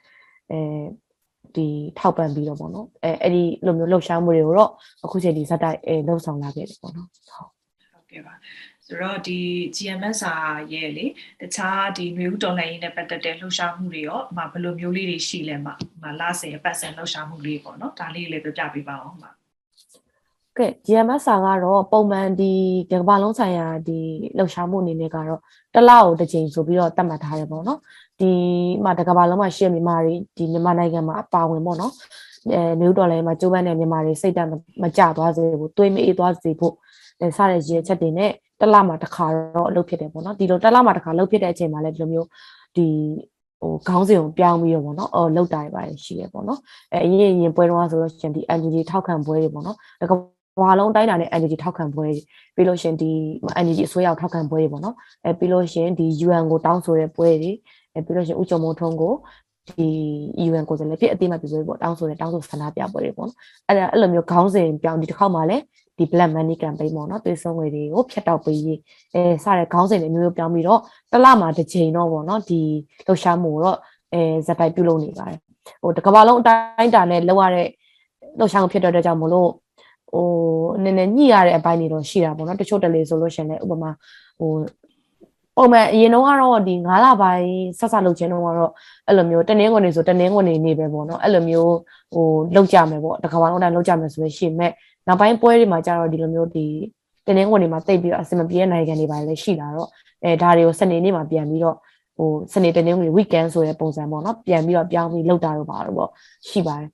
[0.51, 0.61] အဲ
[1.57, 1.67] ဒီ
[1.99, 4.71] ထောက်ပံ့ပြီးတော့ပေါ့နော်အဲအဲ့ဒီလိုမျိုးလှုပ်ရှားမှုတွေကိုတော့
[5.05, 7.51] အခုချိန်ဒီဇက်တိုက်အဲလှုပ်ဆောင်လာခဲ့တယ်ပေါ့နော်ဟုတ်ဟုတ်
[8.11, 8.35] ကဲ့ပါ
[8.91, 9.39] ဆိုတော့ဒီ
[9.77, 10.21] GMS
[10.73, 11.07] ရဲ့လေ
[11.41, 19.31] တခြားဒီຫນွေဥတော်လှန်ရေးနဲ့ပတ်သက်တဲ့လှုပ်ရှားမှုတွေရောအမဘယ်လိုမျိုးလေးတွေရှိလဲမှာမလာစေပတ်စံလှုပ်ရှားမှုလေးပေါ့နော်ဒါလေးလည်းပြပြပေးပါအောင်ပါ
[20.57, 22.53] ကဲ GMS စာကတော့ပုံမှန်ဒီ
[22.91, 23.99] ကမ္ဘာလုံးဆိုင်ရာဒီ
[24.37, 25.41] လှုပ်ရှားမှုအနေနဲ့ကတော့
[25.75, 27.79] တစ်လကိုတစ်ကြိမ်ဆိုပြီးတော့သတ်မှတ်ထားတယ်ပေါ့နော်
[28.21, 28.31] ဒီ
[28.85, 31.93] မှာတကမ္ဘာလုံးမှာရှိတဲ့မြန်မာတွေဒီမြန်မာနိုင်ငံမှာအပါဝင်ပေါ့နော်
[32.53, 34.49] အဲမျိုးတော်လည်းမှာကျိုးပန်းတဲ့မြန်မာတွေစိတ်ဓာတ်
[34.83, 36.75] မကြသွားစေဘူးတွေးမအေးသွားစေဖို့
[37.21, 42.29] အဲစတဲ့ရည်ချက်တွေနဲ့ တစ်လမှာတစ်ခါတော့အလုပ်ဖြစ်တယ်ပေါ့နော်ဒီလိုတစ်လမှာတစ်ခါလုပ်ဖြစ်တဲ့အချိန်မှာလည်းဒီလိုမျိုး
[42.77, 42.87] ဒီ
[43.61, 46.59] ဟိုခေါင်းစဉ်ကိုပြောင်းပြီးတော့ပေါ့နော်အော်လောက်တာတွေပါရှိရပေါ့နော်
[46.93, 49.77] အဲအရင်ရင်ပွဲတော့ဆိုတော့ရှင်ဒီ NGD ထောက်ခံပွဲတွေပေါ့နော်
[50.61, 52.07] ဝါလုံးတိုင်းတာနဲ့ energy ထောက်ခံပွဲ
[52.55, 53.11] ပြီးလို့ရှင်ဒီ
[53.61, 57.53] energy အစိုးရထောက်ခံပွဲတွေပေါ့နော်အဲပြီးလို့ရှင်ဒီ UN ကိုတောင်းဆိုတဲ့ပွဲတွေ
[57.95, 59.15] အဲပြီးလို့ရှင်ဥကြုံမုံထုံးကို
[59.69, 59.89] ဒီ
[60.49, 63.37] UN ကိုယ်စားလှယ်ဖြစ်အတိမတ်ပြပွဲပေါ့တောင်းဆိုတဲ့တောင်းဆိုဆန္ဒပြပွဲတွေပေါ့နော်
[63.69, 65.63] အဲ့ဒါအဲ့လိုမျိုးခေါင်းစဉ်ပြောင်းဒီတစ်ခေါက်မှလည်း
[66.01, 68.79] ဒီ black money campaign ပေါ့နော်သွေးစွန်ငွေတွေကိုဖျက်တောက်ပေးရေး
[69.15, 70.81] အဲစတဲ့ခေါင်းစဉ်တွေမျိုးမျိုးပြောင်းပြီးတော့
[71.13, 72.61] တစ်လမှာတစ်ချိန်တော့ပေါ့နော်ဒီ
[73.07, 73.77] လှုပ်ရှားမှုတော့
[74.13, 75.39] အဲဇက်တိုက်ပြုလုပ်နေပါတယ်
[75.83, 77.69] ဟိုတစ်ကမ္ဘာလုံးအတိုင်းအတာနဲ့လောက်ရတဲ့
[78.39, 79.51] လှုပ်ရှားမှုဖြစ်တဲ့အတွက်ကြောင့်မလို့
[80.13, 80.27] ဟို
[80.83, 83.91] နည်းနည်းညှိရတဲ့အပိုင်းတွေတော့ရှိတာပေါ့နော်တချို့တလေဆိုလို့ရှင်လည်းဥပမာ
[84.41, 84.51] ဟို
[85.57, 88.73] ပုံမှန်အရင်တော့ကတော့ဒီ9လပိုင်းဆက်ဆက်လုပ်ခြင်းတော့ကတော့
[89.07, 91.75] အဲ့လိုမျိုးတနင်္ဂနွေဆိုတနင်္ဂနွေနေပဲပေါ့နော်အဲ့လိုမျိုး
[92.15, 94.73] ဟိုလုပ်ကြမယ်ပေါ့တခါမှတော့တိုင်းလုပ်ကြမယ်ဆိုရင်ရှေ့မဲ့
[95.07, 96.67] နောက်ပိုင်းပွဲတွေမှာကျတော့ဒီလိုမျိုးဒီ
[97.27, 99.89] တနင်္ဂနွေမှာတိတ်ပြီးတော့အစမပြေတဲ့နိုင်ငံတွေပါလည်းရှိလာတော့
[100.25, 101.77] အဲဒါတွေကိုစနေနေ့မှာပြန်ပြီးတော့
[102.17, 106.11] ဟိုစနေတနင်္ဂနွေ weekend ဆိုတဲ့ပုံစံပေါ့နော်ပြန်ပြီးတော့ပြောင်းပြီးလုပ်တာတော့ပါတော့ပေါ့
[106.49, 106.91] ရှိပါတယ်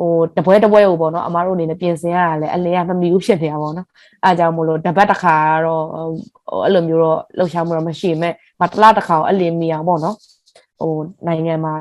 [0.00, 3.86] ဟိုတပွဲတပွဲကိုပေါ့နော်အမားတို့အနေနဲ့ပြင်ဆင်ရတာလည်းအလင်းကမမီဘူးဖြစ်နေတာပေါ့နော်
[4.24, 10.16] အဲအကြောင်းမို့လို့တပတ်တစ်ခါတော့ဟိုအဲ့လိုမျိုးတော့လှုပ်ရှားမှုတော့မရှိမဲ့မတလားတစ်ခါအလင်းမီအောင်ပေါ့နော်
[10.80, 10.92] ဟို
[11.26, 11.74] နိုင်ငံမှာ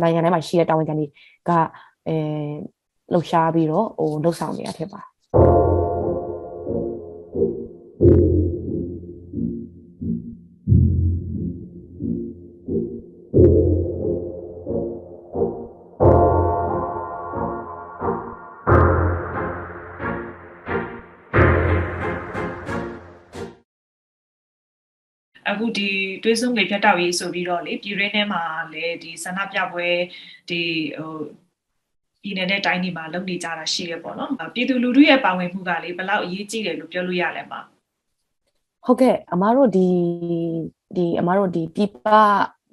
[0.00, 1.06] နိုင်ငံထဲမှာရှိတဲ့တာဝန်ခံတွေ
[1.48, 1.50] က
[2.08, 2.16] အဲ
[3.12, 5.00] လှုပ်ရှားပြီးတော့ဟိုလှုပ်ဆောင်နေရဖြစ်ပါ
[25.50, 25.88] အခုဒီ
[26.22, 29.88] တွေးဆုံးလေဖြတ်တောက်ရေးဆိုပြီးတော့လေပြည်ရင်းထဲမှာလည်းဒီဆန္ဒပြပွဲ
[30.48, 30.60] ဒီ
[30.98, 31.14] ဟို
[32.22, 37.60] ပြည်နယ်နဲ့တိုင်းတွေမှာလုပ်နေကြတာရှိရပေါ့နော်ပြည်သူလူထုရဲ့ပါဝင်မှုကလေဘယ်လောက်အရေးကြီးတယ်လို့ပြောလို့ရလဲမှာ
[38.86, 39.88] ဟုတ်ကဲ့အမားတို့ဒီ
[40.96, 42.08] ဒီအမားတို့ဒီပြပ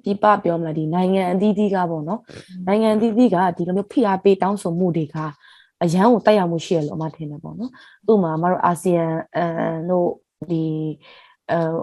[0.04, 2.20] ပြပပြောမလားဒီနိုင်ငံအသီးသီးကပေါ့နော်
[2.66, 5.16] နိုင်ငံအသီးသီးကဒီလိုမျိုးဖိအားပေးတောင်းဆိုမှုတွေက
[5.82, 7.70] အရန်ကိုတိုက်ရမှုရှိရလို့အမထင်တယ်ပေါ့နော်
[8.10, 9.04] ဥပမာအမတို့အာဆီယံ
[9.36, 10.08] အန်တို့
[10.50, 11.25] ဒီအဲ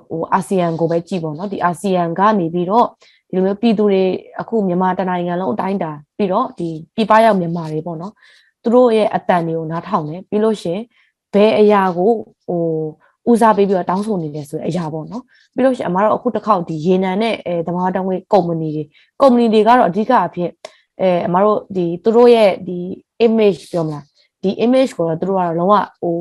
[0.10, 2.88] ဟိုအာဆီယံကိုပဲကြည့်ပေါ့နော်ဒီအာဆီယံကနေပြီးတော့
[3.30, 4.04] ဒီလိုမျိုးပြည်သူတွေ
[4.42, 8.14] အခုမြန်မာတနိုင်ငံလုံးအတိုင်းတာပြီးတော့ဒီပြည်ပရောက်မြန်မာတွေပေါ့နော်
[8.64, 10.80] သူတို့ရဲ့အတန်တွေကိုနားထောင်တယ်ပြီးလို့ရှင်
[11.34, 12.12] ဘယ်အရာကို
[12.48, 12.64] ဟို
[13.30, 15.24] ဦးစားပေးပြီးတော့တောင်းဆိုနေတယ်ဆိုတဲ့အရာပေါ့နော်
[15.56, 18.84] ပြီးလို့ရှိရင်အမတို့အခုတစ်ခေါက်ဒီရေနံနဲ့အဲသဘာဝတံငွေကုမ္ပဏီတွေ
[19.22, 20.50] ကုမ္ပဏီတွေကတော့အဓိကအဖြစ်
[21.02, 22.80] အဲအမတို့ဒီသူတို့ရဲ့ဒီ
[23.26, 24.04] image ပြောမလား
[24.44, 26.18] ဒီ image ကိုတော့သူတို့ကတော့လုံးဝဟို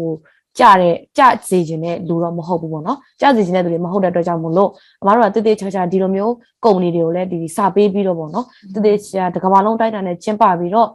[0.59, 4.71] ကြတဲ့ကြစေခြင်းတဲ့လူတော့မဟုတ်ဘူးပေါ့နော်ကြစေခြင်းတဲ့သူတွေမဟုတ်တဲ့အတွက်ကြောင့်မို့လို့
[5.03, 6.35] အမတို့ကတည်တည်ချာချာဒီလိုမျိုး
[6.65, 10.88] ကုမ္ပဏီတွေကိုလည်းဒီစာပေးပြီးတော့ပေါ့နော်တည်တည်ချာတကမ္ဘာလုံးတိုက်တာနဲ့ကျင်းပပြီးတော့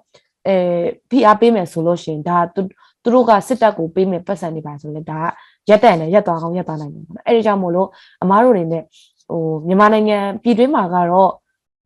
[0.48, 0.56] အဲ
[1.12, 2.62] PR ပေးမယ်ဆိုလို့ရှိရင်ဒါသူ
[3.14, 5.20] တို့ကစစ်တပ်ကိုပေးမယ်ပတ်စံနေပါဆိုလဲဒါ
[5.68, 7.88] ကရက်တန်နဲ့ရက်သွားကောင်းရက်သွားနိုင်တယ်ပေါ့နော်အဲ့ဒီကြောင့်မို့လို့
[8.24, 8.84] အမားတို့တွေနဲ့
[9.30, 11.32] ဟိုမြန်မာနိုင်ငံပြည်တွင်းမှာကတော့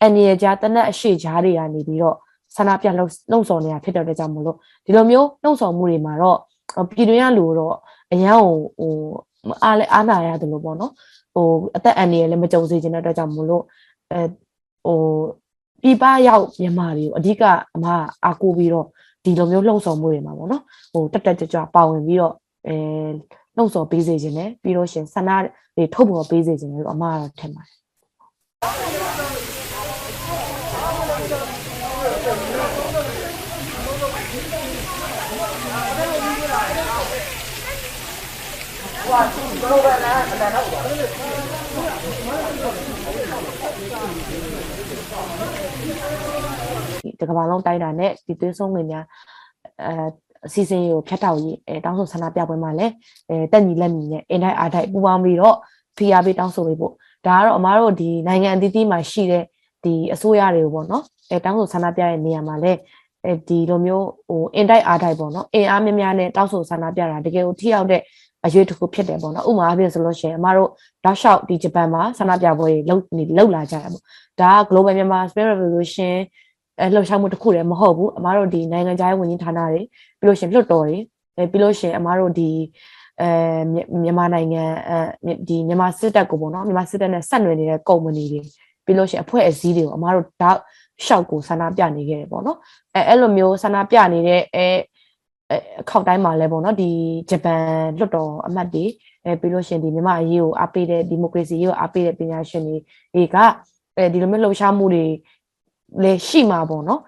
[0.02, 2.16] အန်နီရဲ့ကြားတနက်အရှိကြားတွေကနေပြီးတော့
[2.56, 4.56] ဆန္ဒပြလှုပ်လှုပ်ဆောင်နေတာဖြစ်တဲ့အတွက်ကြောင့်မလို့
[4.86, 6.38] ဒီလိုမျိုးလှုပ်ဆောင်မှုတွေမှာတော့
[6.90, 7.76] ပြည်တွင်းကလူတော့
[8.12, 8.94] အရန်ဟိုဟို
[9.64, 10.92] အားလဲအားနာရတယ်လို့ပေါ့နော်
[11.34, 13.64] ဟိုအသက်အန္တရာယ်လည်းမကြုံစေချင်တဲ့အတွက်ကြောင့်မလို့
[14.12, 14.22] အဲ
[14.86, 15.00] ဟို
[15.84, 17.44] ပြပရောက်မြန်မာတွေကိုအဓိက
[17.76, 17.86] အမ
[18.26, 18.86] အားကိုးပြီးတော့
[19.24, 22.34] ဒီလိုမျိုးလှုပ်ဆောင်မှုတွေမှာပေါ့နော်ဟိုတက်တက်ကြွကြွပါဝင်ပြီးတော့
[22.68, 22.76] အဲ
[23.58, 25.32] လှုပ်ဆော်ပေးစေခြင်းနဲ့ပြီးတော့ရှင်ဆန္ဒ
[25.76, 29.41] တွေထုတ်ပေါ်ပေးစေခြင်းလို့အမကတော့ထင်ပါတယ်
[47.20, 49.06] တစ်ကမ္ဘာလုံးတိုင်းတာနဲ့ဒီသွေးဆုံးတွေများ
[49.86, 49.94] အဲ
[50.48, 52.94] အစီအစဉ်ကိုဖြတ်တောက်ရေးအဲတောင်းဆိုဆန္ဒပြပွဲမှာလည်း
[53.30, 55.56] အဲတက်ညီလက်ညီနဲ့အင်တိုင်းအားတိုင်းပူးပေါင်းပြီးတော့
[55.98, 56.94] ဖိအားပေးတောင်းဆိုပေးဖို့
[57.26, 59.44] ဒါကတော့အမားတို့ဒီနိုင်ငံအသီးသီးမှာရှိတဲ့
[59.84, 62.80] ဒီအစိုးရတွေကိုပေါ့နော်အဲတောင်းဆိုဆန္ဒပြတဲ့နေရာမှာလည်း
[63.26, 68.02] အဲဒီလိုမျိုးဟိုအင်တိုင်းအားတိုင်းပေါ့နော်အင်အားများများနဲ့တောင်းဆိုဆန္ဒပြတာတကယ်ကိုထိရောက်တဲ့
[68.46, 70.70] အရွေးတစ်ခုဖြစ်တယ်ပေါ့နော်ဥပမာအဖြစ်ဆိုလို့ရှိရင်အမားတို့
[71.06, 74.04] တောက်လျှောက်ဒီဂျပန်မှာဆန္ဒပြပွဲတွေလုပ်နေလုပ်လာကြတာပေါ့
[74.42, 76.16] ဒါက Global Myanmar Spirit Revolution
[76.80, 79.82] အဲလှုပ်ရှားမှုတစ်ခုလည်းမဟုတ်ဘူးအမားတို့ဒီနိုင်ငံခြားရေးဝန်ကြီးဌာနတွေ
[80.20, 80.98] ပြီးလို့ရှရင်လွှတ်တော်တွေ
[81.38, 82.50] အဲပြီးလို့ရှရင်အမားတို့ဒီ
[83.22, 83.30] အဲ
[84.04, 88.42] မြန်မာနိုင်ငံအဲဒီမြန်မာစစ်တပ်ကိုပေါ့နော်မြန်မာစစ်တပ်နဲ့ဆက်နွယ်နေတဲ့ကုမ္ပဏီတွေ
[88.86, 90.60] ပြီးလို့ရှရင်အဖွဲ့အစည်းတွေကိုအမားတို့တောက်
[91.06, 92.58] ရှောက်ကိုဆန္ဒပြနေခဲ့တယ်ပေါ့နော်
[92.96, 94.66] အဲအဲ့လိုမျိုးဆန္ဒပြနေတဲ့အဲ
[95.82, 96.90] အခောက်တိုင်းမှာလဲပေါ့နော်ဒီ
[97.30, 97.64] ဂျပန်
[97.98, 98.86] လွှတ်တော်အမတ်တွေ
[99.26, 102.76] အဲပြီးလို့ရှရင်ဒီမြန်မာအရေးကိုအားပေးတဲ့ဒီမိုကရေစီရေးကိုအားပေးတဲ့ပညာရှင်တွေ
[103.14, 103.36] တွေက
[103.96, 105.06] အဲဒီလိုမျိုးလှုပ်ရှားမှုတွေ
[106.04, 107.02] လည်းရှိမှာပေါ့နော်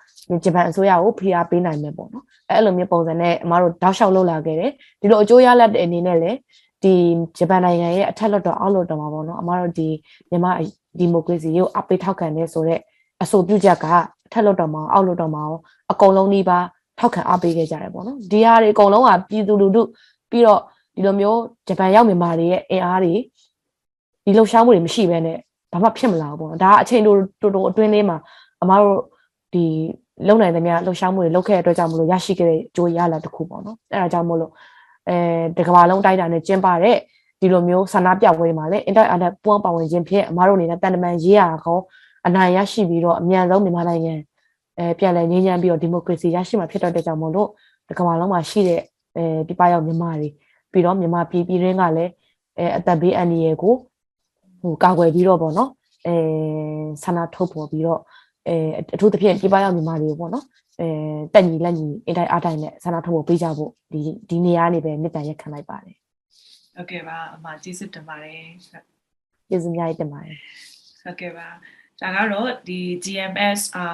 [0.43, 6.37] ဂျပန်အစိုးရကိုဖိအားပေးနိုင်မယ်ပေါ့နော်အဲအဲ့လိုမျိုးပုံစံနဲ့အမတို့တောက်လျှောက်လုပ်လာခဲ့တယ်ဒီလိုအကျိုးရလဒ်တဲ့အနေနဲ့လည်း
[6.83, 6.93] ဒီ
[7.37, 9.87] ဂျပန်နိုင်ငံရဲ့အထက်လွှတ်တော်အောက်လွှတ်တော်မှာပေါ့နော်အမတို့ဒီ
[10.29, 10.51] မြန်မာ
[10.99, 12.81] ဒီမိုကရေစီကိုအပိထောက်ခံနေဆိုတော့
[13.23, 13.85] အဆိုပြုချက်က
[14.27, 15.57] အထက်လွှတ်တော်မှာအောက်လွှတ်တော်မှာရော
[15.91, 16.59] အကုန်လုံးနှီးပါ
[16.99, 19.81] ထောက်ခံအားပေးခဲ့ကြတယ်ပေါ့နော်ဒီဟာတွေအကုန်လုံးကပြည်သူလူထု
[20.31, 20.59] ပြီးတော့
[20.95, 23.13] ဒီလိုမျိုးဂျပန်ရောက်မြန်မာတွေရဲ့အင်အားတွေ
[24.25, 25.37] ဒီလှုပ်ရှားမှုတွေမရှိဘဲနဲ့
[25.71, 27.15] ဘာမှဖြစ်မလာဘူးပေါ့နော်ဒါကအချိန်တို
[27.55, 28.17] တိုအတွင်းလေးမှာ
[28.61, 28.99] အမတို့
[29.53, 29.65] ဒီ
[30.27, 34.51] လုံနိုင်သမျှလှုပ်ရှားမှုတွေလုပ်ခဲ့တဲ့အတွက်ကြောင့်မလို့ရရှိခဲ့တဲ့ကြိုးရလာတစ်ခုပေါ့နော်အဲဒါကြောင့်မို့လို့
[35.09, 35.17] အဲ
[35.57, 36.97] တကဘာလုံးတိုက်တာနဲ့ကျင်းပတဲ့
[37.41, 41.79] ဒီလိုမျိုးဆန္ဒပြပွဲတွေမှာလည်း inter and ပွန်းပါဝင်ခြင်းဖြင့်အမတို့အနေနဲ့တန်တမန်ရေးရကော
[42.27, 44.13] အနိုင်ရရှိပြီးတော့အမြန်ဆုံးမြန်မာနိုင်ငံ
[44.79, 47.49] အဲပြန်လည်ငြိမ်းချမ်းပြီးတော့ဒီမိုကရေစီရရှိမှာဖြစ်တဲ့အတွက်ကြောင့်မို့လို့
[47.89, 48.81] တကဘာလုံးမှာရှိတဲ့
[49.17, 50.29] အဲပြပရောက်မြန်မာတွေ
[50.71, 52.11] ပြီးတော့မြန်မာပြည်ပြည်ရင်းကလည်း
[52.57, 53.73] အဲအသက်ဘေးအန္တရာယ်ကို
[54.61, 55.69] ဟိုကာကွယ်ပြီးတော့ပေါ့နော်
[56.07, 56.15] အဲ
[57.03, 57.99] ဆန္ဒထုတ်ပေါ်ပြီးတော့
[58.47, 58.55] အဲ
[58.93, 60.45] အထူးသဖြင့်ပြပရောက်မြန်မာတွေပေါ့နော်
[60.79, 60.87] အဲ
[61.33, 65.95] တက်ညီလက်ညီအင်တိုင်းအားတိုင်းနဲ့ဆန္ဒထုတ်ပေါ်ပေးကြဖို့ဒီဒီနေရာနေပဲမြစ်တန်ရက်ခံလိုက်ပါတယ်
[66.75, 68.41] ဟုတ်ကဲ့ပါအမကျေးဇူးတင်ပါတယ်
[69.49, 70.35] ကျေးဇူးများတင်ပါတယ်
[71.03, 71.47] ဟုတ်ကဲ့ပါ
[72.01, 73.85] ဒါကတော့ဒီ GMS အာ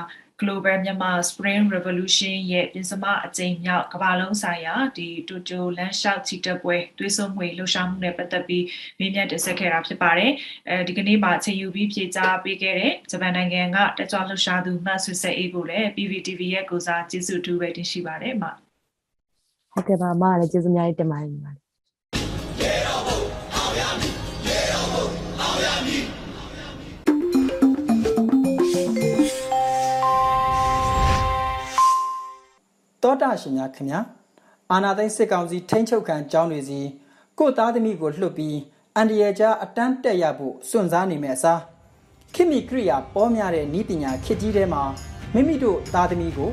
[0.41, 8.65] Global Myanmar Spring Revolution ရဲ့ပြင်စမအကြိမ်မြောက်ကမ္ဘာလုံးဆိုင်ရာဒီတိုတိုလန်ရှောက်ချီတက်ပွဲသွေးစွန်မှုလှူရှာမှုနဲ့ပတ်သက်ပြီး
[8.99, 10.31] မေးမြန်းတင်ဆက်ခဲ့တာဖြစ်ပါတယ်
[10.69, 18.45] အဲဒီကနေ့မှာအချိန်ယူပြီးဖြေကြားပေးခဲ့တဲ့ဂျပန်နိုင်ငံကတက်ကြွလှူရှာသူမတ်ဆွေဆက်အေးကိုလည်း PVTV ရဲ့ကိုစားကျေးဇူးတူပဲတင်ရှိပါတယ်အမ
[19.73, 21.58] ဟုတ်ကဲ့ပါအမကလည်းကျေးဇူးများတင်ပါတယ်
[33.03, 33.99] တောတာရှင်များခင်ဗျာ
[34.71, 36.79] အာနာသိန်းစစ်ကောင်စီထိန်းချုပ်ခံကျောင်းတွေစီ
[37.39, 38.57] ကိုသားသမီးကိုလွှတ်ပြီး
[38.95, 41.61] အန်ဒီယာကြားအတန်းတက်ရဖို့စွန့်စားနေမဲ့အစား
[42.33, 44.83] ခိမိကရိယာပေါ်များတဲ့ဤပညာခေတ်ကြီးထဲမှာ
[45.33, 46.51] မိမိတို့သားသမီးကို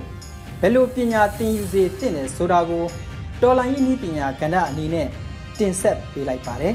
[0.61, 2.85] ဘယ်လိုပညာသင်ယူစေတင့်တယ်ဆိုတာကို
[3.43, 5.09] တော်လိုင်းဤပညာကဏ္ဍအနေနဲ့
[5.59, 6.75] တင်ဆက်ပေးလိုက်ပါတယ်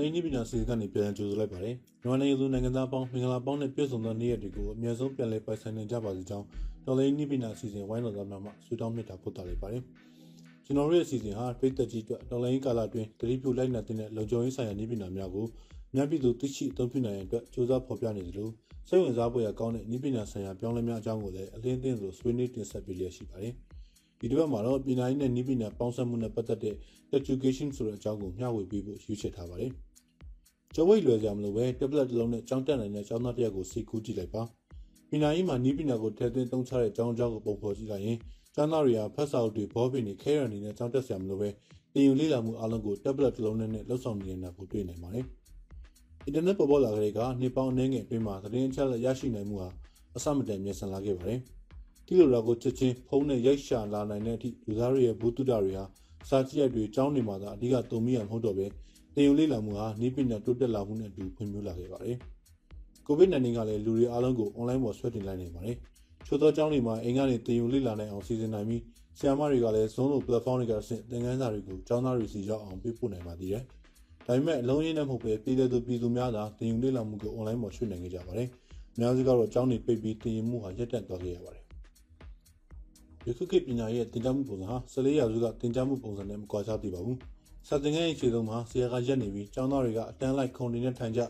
[0.00, 6.46] ဒေါ်လေးနိပညာစီစဉ်ကနေပြန်လည်ကြိုဆိုလိုက်ပါတယ်။မြန်မာနိုင်ငံသူနိုင်ငံသားပေါင်းမင်္ဂလာပေါင်းနဲ့ပြည့်စုံသောနေ့ရက်တွေကိုအမြဲဆုံးပြန်လည်ပိုင်ဆိုင်နိုင်ကြပါစေကြောင်း
[6.86, 9.82] ဒေါ်လေးနိပညာစီစဉ်ဝိုင်းတော်သားများမှဆုတောင်းမေတ္တာပို့သလိုက်ပါတယ်။
[10.64, 15.46] ကျွန်တော်တို့ရဲ့အစီအစဉ်ဟာပြည်သက်ကြီးအတွက်ဒေါ်လေးကာလအတွင်းတတိပြုလိုက်နာတဲ့လုံခြုံရေးဆိုင်ရာနိပညာများကို
[15.94, 18.48] မြန်ပြည်သူသိရှိအသုံးပြုနိုင်ရန်အတွက်စ조사ဖော်ပြနေသလို
[18.88, 23.54] စိတ်ဝင်စားဖို့ရကောင်းတဲ့နိပညာဆိုင်ရာပြောင်းလဲများအကြောင်းကိုလည်းအလင်းအသင်းဆိုဆွေးနွေးတင်ဆက်ပေးလျက်ရှိပါတယ်။
[24.18, 26.74] ဒီတစ်ပတ်မှာတော့ပြည်နိုင်နဲ့နိပညာပေါင်းစပ်မှုနဲ့ပတ်သက်တဲ့
[27.18, 29.72] education ဆိုတဲ့အကြောင်းကိုမျှဝေပေးဖို့ရွေးချယ်ထားပါတယ်။
[30.74, 34.42] ကျော်ဝိတ်လွယ်ကြမလို့ပဲ tablet တစ်လုံးနဲ့ကြောင်းတက်နိုင်တဲ့ကျောင်းသားတစ်ယောက်ကိုစိတ်ကူးကြည့်လိုက်ပါ
[35.10, 38.18] ပညာရေးမှာနီးပညာကိုထည့်သွင်းသုံးချတဲ့အကြောင်းအကြောင်းကိုပုံဖော်ကြည့်လိုက်ရင်
[38.54, 41.48] ကျောင်းသားတွေကဖတ်စာအုပ်တွေဘောပင်တွေခဲရအနေနဲ့ကျောင်းတက်ဆရာမလို့ပဲ
[41.92, 45.24] တင်ယူလေ့လာမှုအလုံးကို tablet တစ်လုံးနဲ့လှုပ်ဆောင်နေတာကိုတွေ့နိုင်ပါတယ်။
[46.28, 49.68] internet ပေါ်ပေါ်လာကြတဲ့ကနှစ်ပေါင်းအနည်းငယ်အတွင်းမှာသတင်းအချက်အလက်ရရှိနိုင်မှုဟာ
[50.16, 51.40] အဆမတန်မြန်ဆန်လာခဲ့ပါတယ်။
[52.06, 55.84] ဒီလိုတော့ကိုချက်ချင်းဖုန်းနဲ့ရိုက်ရှာလာနိုင်တဲ့အထိလူသားတွေရဲ့ဘူးတုဒတွေဟာ
[56.28, 58.66] စာကြည့်ရိုက်တွေကျောင်းနေမှာသာအဓိကတုံမိရမဟုတ်တော့ပဲ
[59.20, 62.16] တင်ယူလေ့လာမှုဟာနီးပညာတိုးတက်လာမှုနဲ့အတူဖွံ့ဖြိုးလာခဲ့ပါတယ်။
[63.06, 65.76] COVID-19 ကလည်းလူတွေအားလုံးကို online ပေါ်ဆွဲတင်လိုက်နိုင်ပါတယ်။
[66.26, 68.82] ချို့သောကျောင်းတွေမှာအိမ်ကနေတင်ယူလေ့လာနိုင်အောင်စီစဉ်နိုင်ပြီး
[69.18, 73.62] ဆရာမတွေကလည်း Zoom လို platform တွေကဆင့်သင်ခန်းစာတွေကိုကျောင်းသားတွေစီရောက်အောင်ပေးပို့နိုင်ပါသေးတယ်။
[74.26, 78.48] ဒါပေမဲ့အလုံးရင်းနဲ့မဟုတ်ပဲပြည်သူပြည်သူများသာတင်ယူလေ့လာမှုကို online ပေါ်ရွှေ့နိုင်ကြကြပါတယ်။
[78.94, 81.64] အများစုကတော့ကျောင်းတွေပိတ်ပြီးတင်ယူမှုဟာရပ်တန့်သွားခဲ့ရပါတယ်။
[83.26, 87.18] ယခုခေတ်ပညာရေးတင်ကြားမှုပုံစံဟာ14ရာစုကတင်ကြားမှုပုံစံနဲ့မကွာခြားသေးပါဘူး။
[87.68, 91.20] စာသင်ခန်းရဲ့ခြေဆုံးမှာဆရာကရက်နေပြီးကျောင်းသားတွေကအတန်းလိုက်ခုံနေနဲ့ထိုင်ကြ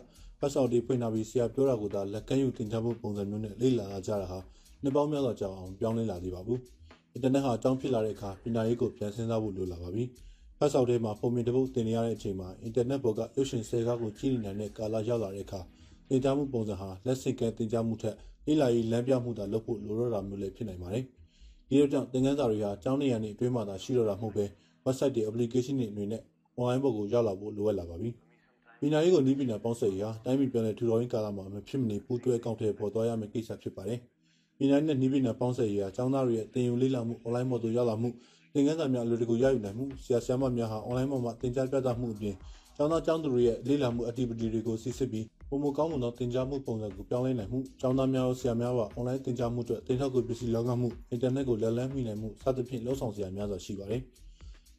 [0.41, 4.39] ပတ်စော်တီဖွင့်ထားပြီးဆရာပြောတာကိုသာလက်ကမ်းယူတင်ကြားမှုပုံစံမျိုးနဲ့လေ့လာကြတာဟာ
[4.83, 6.59] နှစ်ပေါင်းများစွာကြာအောင်ပြောင်းလဲလာသေးပါဘူး။
[7.15, 10.05] အင်တာနက်ဟာအကြောင်းဖြစ်လာတဲ့အခါပညာရေးကိုပြန်စဉ်းစားဖို့လိုလာပါပြီ။
[10.59, 15.61] ဖတ်စောက်ထဲမှာပုံမြင်တစ်ပုဒ်တင်နေရတဲ့အချိန်မှာအင်တာနက်ပေါ်ကရုပ်ရှင်ဆဲကားကိုကြည့်နေနိုင်တဲ့ကာလရောက်လာတဲ့အခါ
[16.09, 18.17] တင်ကြားမှုပုံစံဟာလက်ဆင့်ကဲတင်ကြားမှုထက်
[18.47, 21.05] လေ့လာရေးလမ်းပြမှုသာလုပ်ဖို့လိုတော့တာမျိုးလည်းဖြစ်နိုင်ပါတယ်။
[21.69, 24.45] ဒီတော့ကြောင့်သင်ခန်းစာတွေဟာကျောင်းနေရာနေအတွင်းမှာသာရှိတော့တာမဟုတ်ပဲ
[24.85, 26.23] website တွေ application တွေအနေနဲ့
[26.59, 28.11] online ပေါ်ကိုရောက်လာဖို့လိုအပ်လာပါပြီ။
[28.81, 33.99] ပညာရေးကိုနီးပညာပေါင်းစပ်ရေးဟာတိုင်းပြည်ပြန်လည်ထူထောင်ရေးကာလမှာမဖြစ်မနေပူးတွဲအကောင့်ထဲပေါ်သွားရမယ့်ကိစ္စဖြစ်ပါတယ်။
[34.59, 38.09] ပညာရေးနဲ့နီးပညာပေါင်းစပ်ရေးဟာကျောင်းသားတွေရဲ့သင်ယူလေ့လာမှု online ပေါ်သို့ရောက်လာမှု
[38.55, 42.35] သင်ခန်းစာများအလွယ်တကူရယူနိုင်မှုဆရာဆရာမများဟာ online ပေါ်မှာသင်ကြားပြသမှုအပြင်
[42.77, 54.03] ကျောင်းသားကျောင်းသူတွေရဲ့လေ့လာမှု activity တွေကိုစစ်စစ်ပြီးပုံမကောင်းမွန်သောသင်ကြားမှုပုံစံကိုပြောင်းလဲနိုင်မှုကျောင်းသားများရောဆရာများပါ online သင်ကြားမှုအတွက်သင်ထောက်ကူပစ္စည်းလောကမှုအင်တာနက်ကိုလက်လန်းမိနိုင်မှုစသဖြင့်လှုပ်ဆောင်စရာများစွာရှိပါတယ်။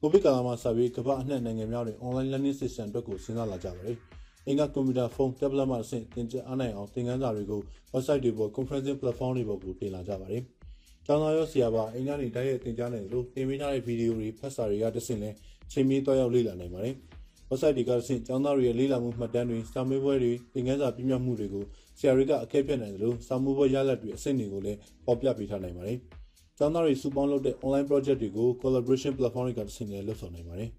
[0.03, 3.97] ကိုဗစ်ကာလမှာစပြီးကမ္ဘာအနှံ့နိုင်ငံများတွင် online learning system အတွက်ကိုစဉ်းစားလာကြပါတယ်။
[4.47, 7.61] အင်္ဂါကွန်ပျူတာဖုန်း tablet မှအဆင့်သင်ကြားအားနိုင်အောင်သင်ခန်းစာတွေကို
[7.93, 10.41] website တွေပေါ် conferencing platform တွေပေါ်ကိုတင်လာကြပါတယ်။
[11.05, 15.29] ကျောင်းသားရောဆရာပါအင်္ဂါနေတိုက်ရိုက်သင်ကြားနိုင်လို့တင်ပေးထားတဲ့ဗီဒီယိုတွေဖတ်စာတွေကတစ်ဆင့်လဲ
[15.71, 16.95] ချိန်မီတော့ရောက်လေ့လာနိုင်ပါတယ်။
[17.49, 21.63] website တွေကတစ်ဆင့်ကျောင်းသားတွေရဲ့လေ့လာမှုမှတ်တမ်းတွေစာမေးပွဲတွေသင်ခန်းစာပြည့်မြတ်မှုတွေကို
[21.99, 25.99] ဆရာတွေကအကဲဖြတ်နိုင်တယ်လို့စာမေးပွဲရလဒ်တွေအဆင့်တွေကိုလည်းပေါ်ပြပေးထားနိုင်ပါတယ်။
[26.61, 30.69] ကျောင်းသားတွေစုပေါင်းလုပ်တဲ့ online project တွေကို collaboration platform တွေကတစ်ဆင့်လည်းလုပ်ဆောင်နိုင်ပါတယ်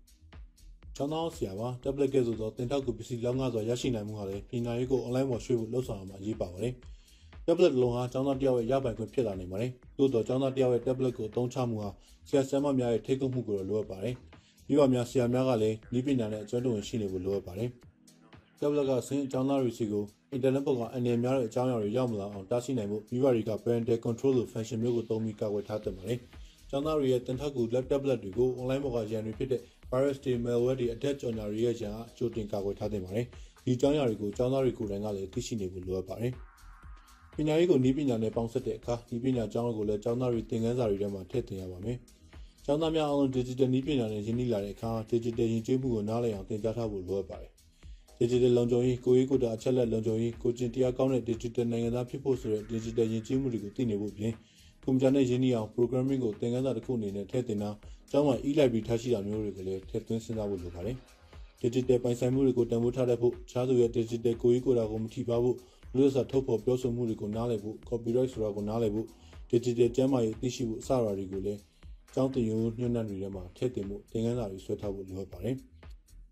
[0.97, 6.75] ။ကျောင်းသားဆရာပါ tablet ကဲ့သို့သောသင်ထောက်ကူပစ္စည်းလောက်ငါစွာရရှိနိုင်မှုဟာလည်းပညာရေးကို online ပေါ်ရွှေ့ဖို့လှုံ့ဆော်ရမှာအရေးပါပါတယ်။
[7.47, 11.89] tablet လုံးဟာကျောင်းသားတစ်ယောက်ရဲ့ရပိုင်ခွင့်ဖြစ်လာနိုင်ပါတယ်။သို့တော့ကျောင်းသားတစ်ယောက်ရဲ့ tablet ကိုအသုံးချမှုဟာ
[12.29, 14.15] ဆရာဆရာမများရဲ့ထိတ်ကုပ်မှုကိုလိုအပ်ပါတယ်။
[14.67, 17.71] ပြီးပါများဆရာများကလည်းဤပညာနဲ့အကျွမ်းတဝင်ရှိနေဖို့လိုအပ်ပါတယ်။
[18.63, 26.19] tablet ကဆင်းကျောင်းသားတွေစီကိုအင်တာနက်ပေါ်ကအအနေများတဲ့အကြောင်းအရာတွေရောက်မလာအောင်တားဆီးနိုင်ဖို့မိဘတွေက parental control လို function မျိုးကိုသုံးပြီးကာကွယ်ထားသင့်ပါတယ်။
[26.71, 33.27] ကျောင်းသားတွေရဲ့တင်ထောက်ကူ laptop တွေကို online ပေါ်ကရန်တွေဖြစ်တဲ့ virus တွေ malware တွေအထက်ကြော်ညာတွေရဲ့ရန်အားကြိုတင်ကာကွယ်ထားသင့်ပါတယ်။
[33.65, 36.33] ဒီအကြောင်းအရာတွေကိုကျောင်းသားတွေကိုယ်တိုင်ကလည်းသိရှိနေဖို့လိုအပ်ပါတယ်။
[37.37, 41.97] ပညာရေးကိုနည်းပညာနဲ့ပေါင်းစပ်တဲ့အခါဒီပညာကျောင်းကိုလည်းကျောင်းသားတွေသင်ခန်းစာတွေထဲမှာထည့်သွင်းရပါမယ်။
[42.65, 47.52] ကျောင်းသားများအားလုံး digital နည်းပညာနဲ့ရင်းနှီးလာတဲ့အခါ digital ယဉ်ကျေးမှုကိုနားလည်အောင်သင်ကြားထားဖို့လိုအပ်ပါတယ်။
[48.23, 54.33] digital လုံခြုံရေးကိုရေးကိုတာအချက်လက်လုံခြုံရေးကိုကျင်တရားကောင်းတဲ့ digital နိုင်ငံသားဖြစ်ဖို့ဆိုတဲ့ digital ယဉ်ကျေးမှုတွေကိုသိနေဖို့ပြင်
[54.85, 57.71] ကွန်ပျူတာနဲ့ရင်းနှီးအောင် programming ကိုသင်ခန်းစာတစ်ခုအနေနဲ့ထည့်သွင်းတာ
[58.11, 60.97] ကျောင်းမှာ e-library ထားရှိတာမျိုးတွေကိုလည်းထည့်သွင်းစဉ်းစားဖို့လိုပါတယ်။
[61.63, 65.57] digital ပိုင်ဆိုင်မှုတွေကိုတန်ဖိုးထားတတ်ဖို့ခြားသူရဲ့ digital ကိုရေးကိုတာကိုမထိပါဘူး
[65.97, 69.07] လူ့စာထုတ်ဖော်ပြောဆိုမှုတွေကိုနားလည်ဖို့ copyright ဆိုတာကိုနားလည်ဖို့
[69.51, 71.61] digital ကျမ်းမာရေးသိရှိဖို့အစအရာတွေကိုလည်း
[72.15, 75.59] ကျောင်းတင်ယူညွှန်းနှံတွေထဲမှာထည့်သွင်းဖို့သင်ခန်းစာတွေဆွဲထားဖို့လိုအပ်ပါတယ်။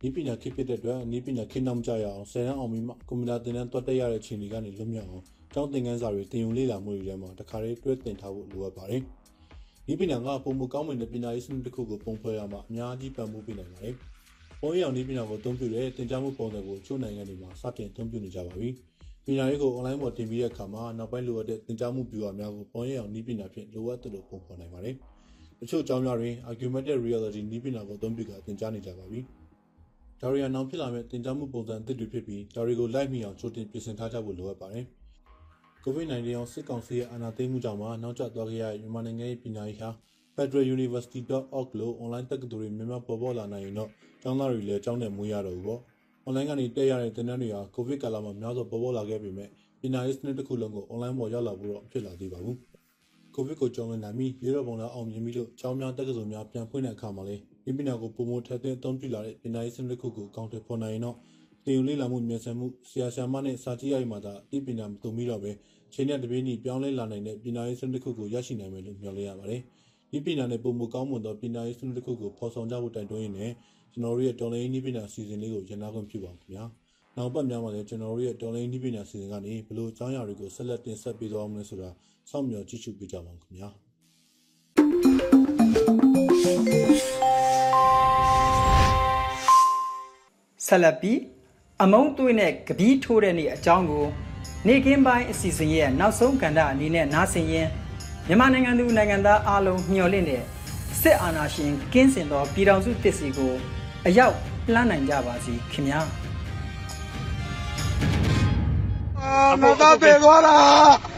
[0.07, 5.25] ဤပညာခေတ်ဖြစ်တဲ့အတွက်ဤပညာခေတ်နောက်မကျရအောင်ဆယ်တန်းအောင်ပြီးမှကွန်ပျူတာသင်တန်းတွတ်တက်ရတဲ့အခြေအနေကနေလွတ်မြောက်အောင်
[5.55, 9.03] ကျောင်းသင်ခန်းစာတွေတင်ယူလေ့လာမှုတွေထဲမှာတခါတည်းတွဲတင်ထားဖို့လိုအပ်ပါတယ်။
[9.93, 13.95] ဤပညာကပုံမကောင်းမွန်တဲ့ပညာရေးစနစ်တစ်ခုကိုပုံဖော်ရမှာအများကြီးပံ့ပိုးပေးနိုင်ပါတယ်။
[14.61, 18.69] ပေါ်ရအောင်ဤပညာကိုအသုံးပြုတဲ့သင်ကြားမှုပုံစံကိုချို့နိုင်ငံတွေမှာစတင်အသုံးပြုနေကြပါပြီ။
[19.27, 24.95] ပညာရေးကို online ပေါ်တင်ပြီးတဲ့အခါမှာနောက်ပိုင်းလိုအပ်တဲ့သင်ကြားမှုဗျူဟာများကိုပေါ်ရအောင်ဤပညာဖြင့်လိုအပ်သလိုပုံဖော်နိုင်ပါတယ်။
[25.61, 29.21] တချို့အကြောင်းများတွင် augmented reality ဤပညာကိုအသုံးပြုကသင်ကြားနေကြပါပြီ။
[30.23, 34.85] ဒါရီယာနောင်ဖြစ်လာမဲ့သင်ကြားမှုပုံစံအသစ်တွေဖြစ်ပြီးဒါရီကိုလိုက်မိအောင်ချိုးတင်ပြင်ဆင်ထားကြဖို့လိုအပ်ပါတယ်။
[35.85, 39.89] COVID-19 ရောစစ်ကောင်စီရဲ့အာဏာသိမ်းမှုကြောင့်မှနောက်ကျသွားခဲ့ရတဲ့မြန်မာနိုင်ငံရဲ့ပညာရေးဟာ
[40.37, 43.91] federaluniversity.org လို့ online တက္ကသိုလ်တွေများများပေါ်ပေါ်လာနိုင်ရင်တော့
[44.23, 45.81] ကျောင်းသားတွေလည်းကျောင်းနဲ့မွေးရတော့ဘူးပေါ့။
[46.27, 49.49] online ကနေတက်ရတဲ့သင်တန်းတွေဟာ COVID ကာလမှာများစွာပေါ်ပေါ်လာခဲ့ပေမဲ့
[49.81, 52.57] ပညာရေးစနစ်တစ်ခုလုံးကို online ပေါ်ရောက်လာဖို့တော့ဖြစ်လာသေးပါဘူး။
[53.35, 61.17] COVID ကိုကျော်လွန်နိုင်ပြီးရေတော်ပုံလာအောင်မြင်ပြီးလို့ကျောင်းများတက္ကသိုလ်များပြန်ဖွင့်တဲ့အခါမှာလည်း ဒီပညာကိုပုံမထက်သွင်းအသုံးပြုလာတဲ့ပညာရေးစနစ်တစ်ခုကိုအကောင့်တွေပေါ်နိုင်ရင်တော့
[61.65, 65.53] တင်ယူလေ့လာမှုမြန်ဆန်မှုဆရာဆရာမနဲ့စာကြည့်ရမှာသာဒီပညာမတုံပြီးတော့ပဲ
[65.95, 69.63] ချိန်နဲ့တပြေးညီပြောင်းလဲလာနိုင်တဲ့ပညာရေးစနစ်တစ်ခုကိုရရှိနိုင်မယ်လို့မျှော်လင့်ရပါတယ်။
[70.11, 73.53] ဒီပညာနဲ့ပုံမကောင်းမွန်သောပညာရေးစနစ်တစ်ခုကိုဖော်ဆောင်ကြဖို့တိုက်တွန်းရင်းနဲ့
[73.93, 76.65] ကျွန်တော်တို့ရဲ့တော်လိုင်းနည်းပညာအစီအစဉ်လေးကိုရန်နာခွင့်ပြုပါခင်ဗျာ။
[77.17, 81.91] နောက်ပတ်များမှာလည်းကျွန်တော်တို့ရဲ့တော်လိုင်းနည်းပညာစီစဉ်ကနေဘလို့အကြောင်းအရာတွေကိုဆက်လက်တင်ဆက်ပေးသွားအောင်လဲဆိုတာ
[82.31, 83.69] စောင့်မျှော်ကြည့်ရှုပေးကြပါဦးခင်ဗျာ
[90.71, 91.19] ဆက်လက်ပြီး
[91.83, 94.07] အမုံသွေးနဲ့ကပီးထိုးတဲ့နေ့အကြောင်းကို
[94.67, 97.69] နေကင်းပိုင်းအစီအစဉ်ရဲ့နောက်ဆုံးကဏ္ဍအနေနဲ့နားဆင်ရင်
[98.27, 100.43] မြန်မာနိုင်ငံသူနိုင်ငံသားအားလုံးမျှော်လင့်တဲ့
[101.01, 103.53] စစ်အာဏာရှင်ကင်းစင်သောပြည်ထောင်စုတည်စီကို
[104.07, 104.37] အရောက်
[104.75, 106.01] လှမ်းနိုင်ကြပါစီခင်ဗျာ
[109.21, 110.57] အာငါသားပြေသွားတာ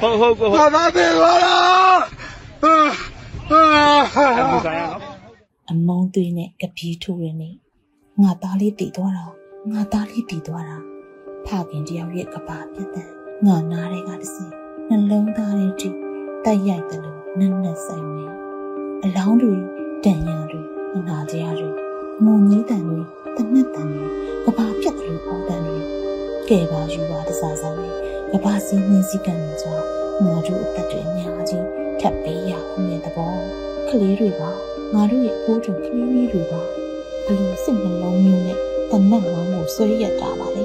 [0.01, 1.55] ဟုတ်ဟုတ်ကိုငါသားပြေသွားတာ
[2.65, 2.75] အာ
[3.51, 4.87] အာ
[5.71, 7.51] အမုန်းသွေးနဲ့ကပီးထိုးရနေ
[8.23, 10.79] ငါသားလေးတည်သွားတာ ငါသားလေးတည်သွားတာ
[11.47, 13.09] ဖခင်တယောက်ရဲ့ကပါပြတ်တဲ့
[13.47, 14.51] ငါနားတွေကတစ်စင်
[14.89, 15.89] နှလုံးသားတွေထိ
[16.45, 18.27] တိုက်ရိုက်တယ်လို့နက်နက်ဆိုင်နေ
[19.05, 19.55] အလောင်းတွေ
[20.05, 20.63] တန်ရာတွေ
[20.97, 21.71] အနာတရားတွေ
[22.25, 23.01] မုံကြီးတန်တွေ
[23.37, 24.05] တနက်တန်တွေ
[24.45, 25.79] ကပါပြတ်တယ်လို့ပေါ်တန်တွေ
[26.49, 27.97] ကဲပါယူပါတစားစားလေး
[28.33, 29.85] ကပါစီးနှင်းစည်းကံတွေကြောင့်
[30.25, 31.67] ငါတို့အသက်တွေအများကြီး
[32.01, 33.35] ထပ်ပေးရအောင်တဲ့သဘော
[33.89, 34.51] ကလေးတွေပါ
[34.95, 36.61] ငါတို့ရဲ့အဖိုးတို့ကလေးလေးတွေပါ
[37.25, 40.65] ဘလို့စိတ်နှလုံးမျိုးနဲ့ တနက်ဝမ်းကိုဆွဲရက်တာပါလေ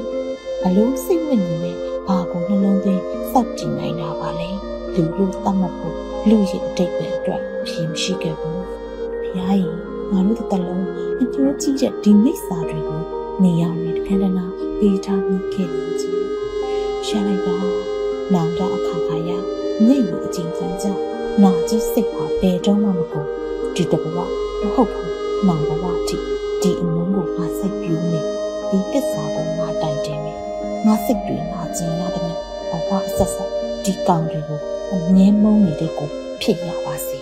[0.61, 4.49] ဘလို့စိတ်ဝင်နေနဲ့ဘာကိုနှလုံးသွင်းစောက်ကြည့်နိုင်တာပါလေ
[4.93, 5.95] လူလို့တတ်မှတ်ဖို့
[6.29, 8.63] လူရဲ့အတိတ်ပဲအတွက်ဖြေမရှိခဲ့ဘူး
[9.25, 9.77] ဖျားရင်
[10.11, 10.85] ငါတို့တစ်တလုံး
[11.21, 13.01] အကျိုးကြည့်တဲ့ဒီမိစ္ဆာတွေကို
[13.43, 14.45] နေရာတွေတခဏနာ
[14.79, 16.05] ပေးထားမိခဲ့နေကြ
[17.07, 17.57] ရှာလိုက်ပါ
[18.33, 19.31] နောင်တအခါခါရ
[19.87, 21.03] ညိတ်လို့အချင်းချင်းကြောင့်
[21.43, 23.27] နာကြီးစိတ်ဟာဘယ်တော့မှမကုန်
[23.75, 24.17] ဒီတဘဝ
[24.61, 25.11] မဟုတ်ဘူး
[25.47, 28.21] နောင်ဘဝတိ ဒီအမုန်းကိုငါစိတ်ပြူးနေ
[28.69, 30.33] ဒီတစ္ဆာကိုငါတိုင်တင်နေ
[30.85, 32.37] ငါစိတ်တွေငါကျင်ရတယ်နဲ့
[32.69, 33.49] ဘဝအဆက်ဆက်
[33.83, 34.59] ဒီကောင်တွေကို
[34.93, 36.09] အမြဲမုန်းနေတဲ့ကို
[36.41, 37.17] ဖြစ်ရပါစေ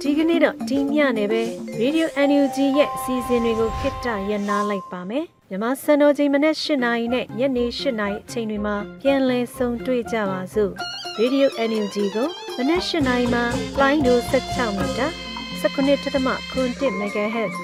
[0.00, 1.42] ဒီကနေ့တော့ဒီညနေပဲ
[1.80, 10.74] Radio NUG ရဲ့အစီအစဉ်တွေကိုခਿੱတရနာလိုက်ပါမယ်မြန်မာစံတော်ချိန်မနေ့၈နာရီနဲ့ညနေ၈နာရီအချိန်တွေမှာပြန်လည်ဆုံတွေ့ကြပါစို့
[11.20, 13.44] Radio NUG ကိုမနေ့၈နာရီမှာ
[13.80, 15.06] လိုင်းဒို16မီတာ
[15.62, 17.54] 19.7 MHz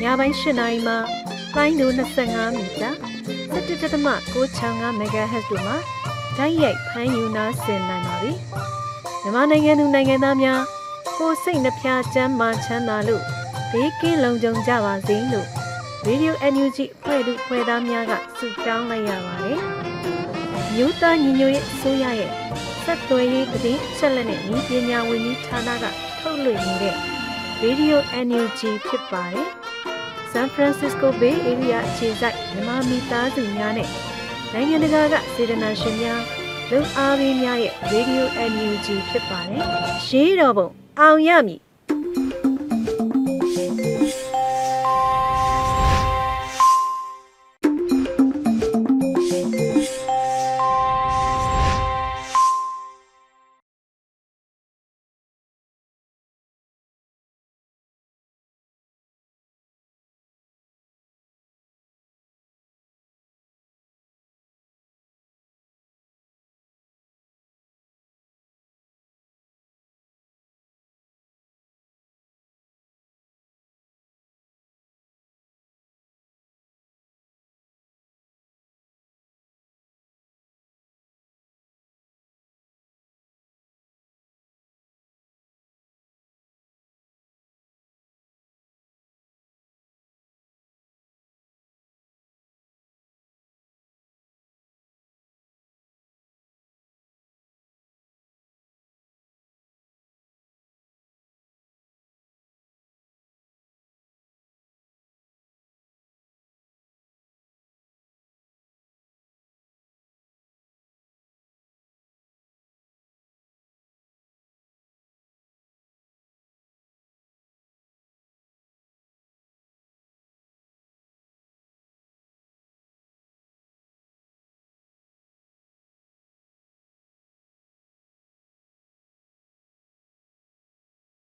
[0.00, 0.96] ညပိုင်း၈နာရီမှာ
[1.56, 2.90] လိုင်းဒို25မီတာ
[3.54, 5.76] 17.65 MHz တို့မှာ
[6.36, 8.32] ဓာတ်ရိုက်ဖမ်းယူနာဆင်နိုင်ပါပြီ
[9.22, 10.60] မြန်မာနိုင်ငံသူနိုင်ငံသားများ
[11.18, 13.22] ကိုယ်စိတ်နှဖျားချမ်းမာချမ်းသာလို့
[13.72, 15.46] ဘေးကင်းလုံခြုံကြပါစေလို့
[16.06, 19.58] Radio NUG ဖွဲ့သူဖွဲ့သားများကဆုတောင်းလိုက်ရပါတယ်။
[20.74, 22.41] မြို့သားညီညွတ်ရေးအစိုးရရဲ့
[22.84, 25.84] စက်သွယ်ရေးသတင်းအချက်အလက်နဲ့ဤပညာဝန်ကြီးဌာနက
[26.20, 26.96] ထုတ်လွှင့်နေတဲ့
[27.64, 29.48] Radio NUG ဖြစ်ပါတယ်။
[30.32, 33.88] San Francisco Bay Area အခြေစိုက်မြန်မာမိသားစုများနဲ့
[34.52, 36.22] နိုင်ငံတကာကစေတနာရှင်များ
[36.70, 38.22] လုံအားပေးများရဲ့ Radio
[38.52, 39.62] NUG ဖြစ်ပါတယ်။
[40.06, 40.68] ရှေးတော်ပုံ
[41.00, 41.60] အောင်ရမည်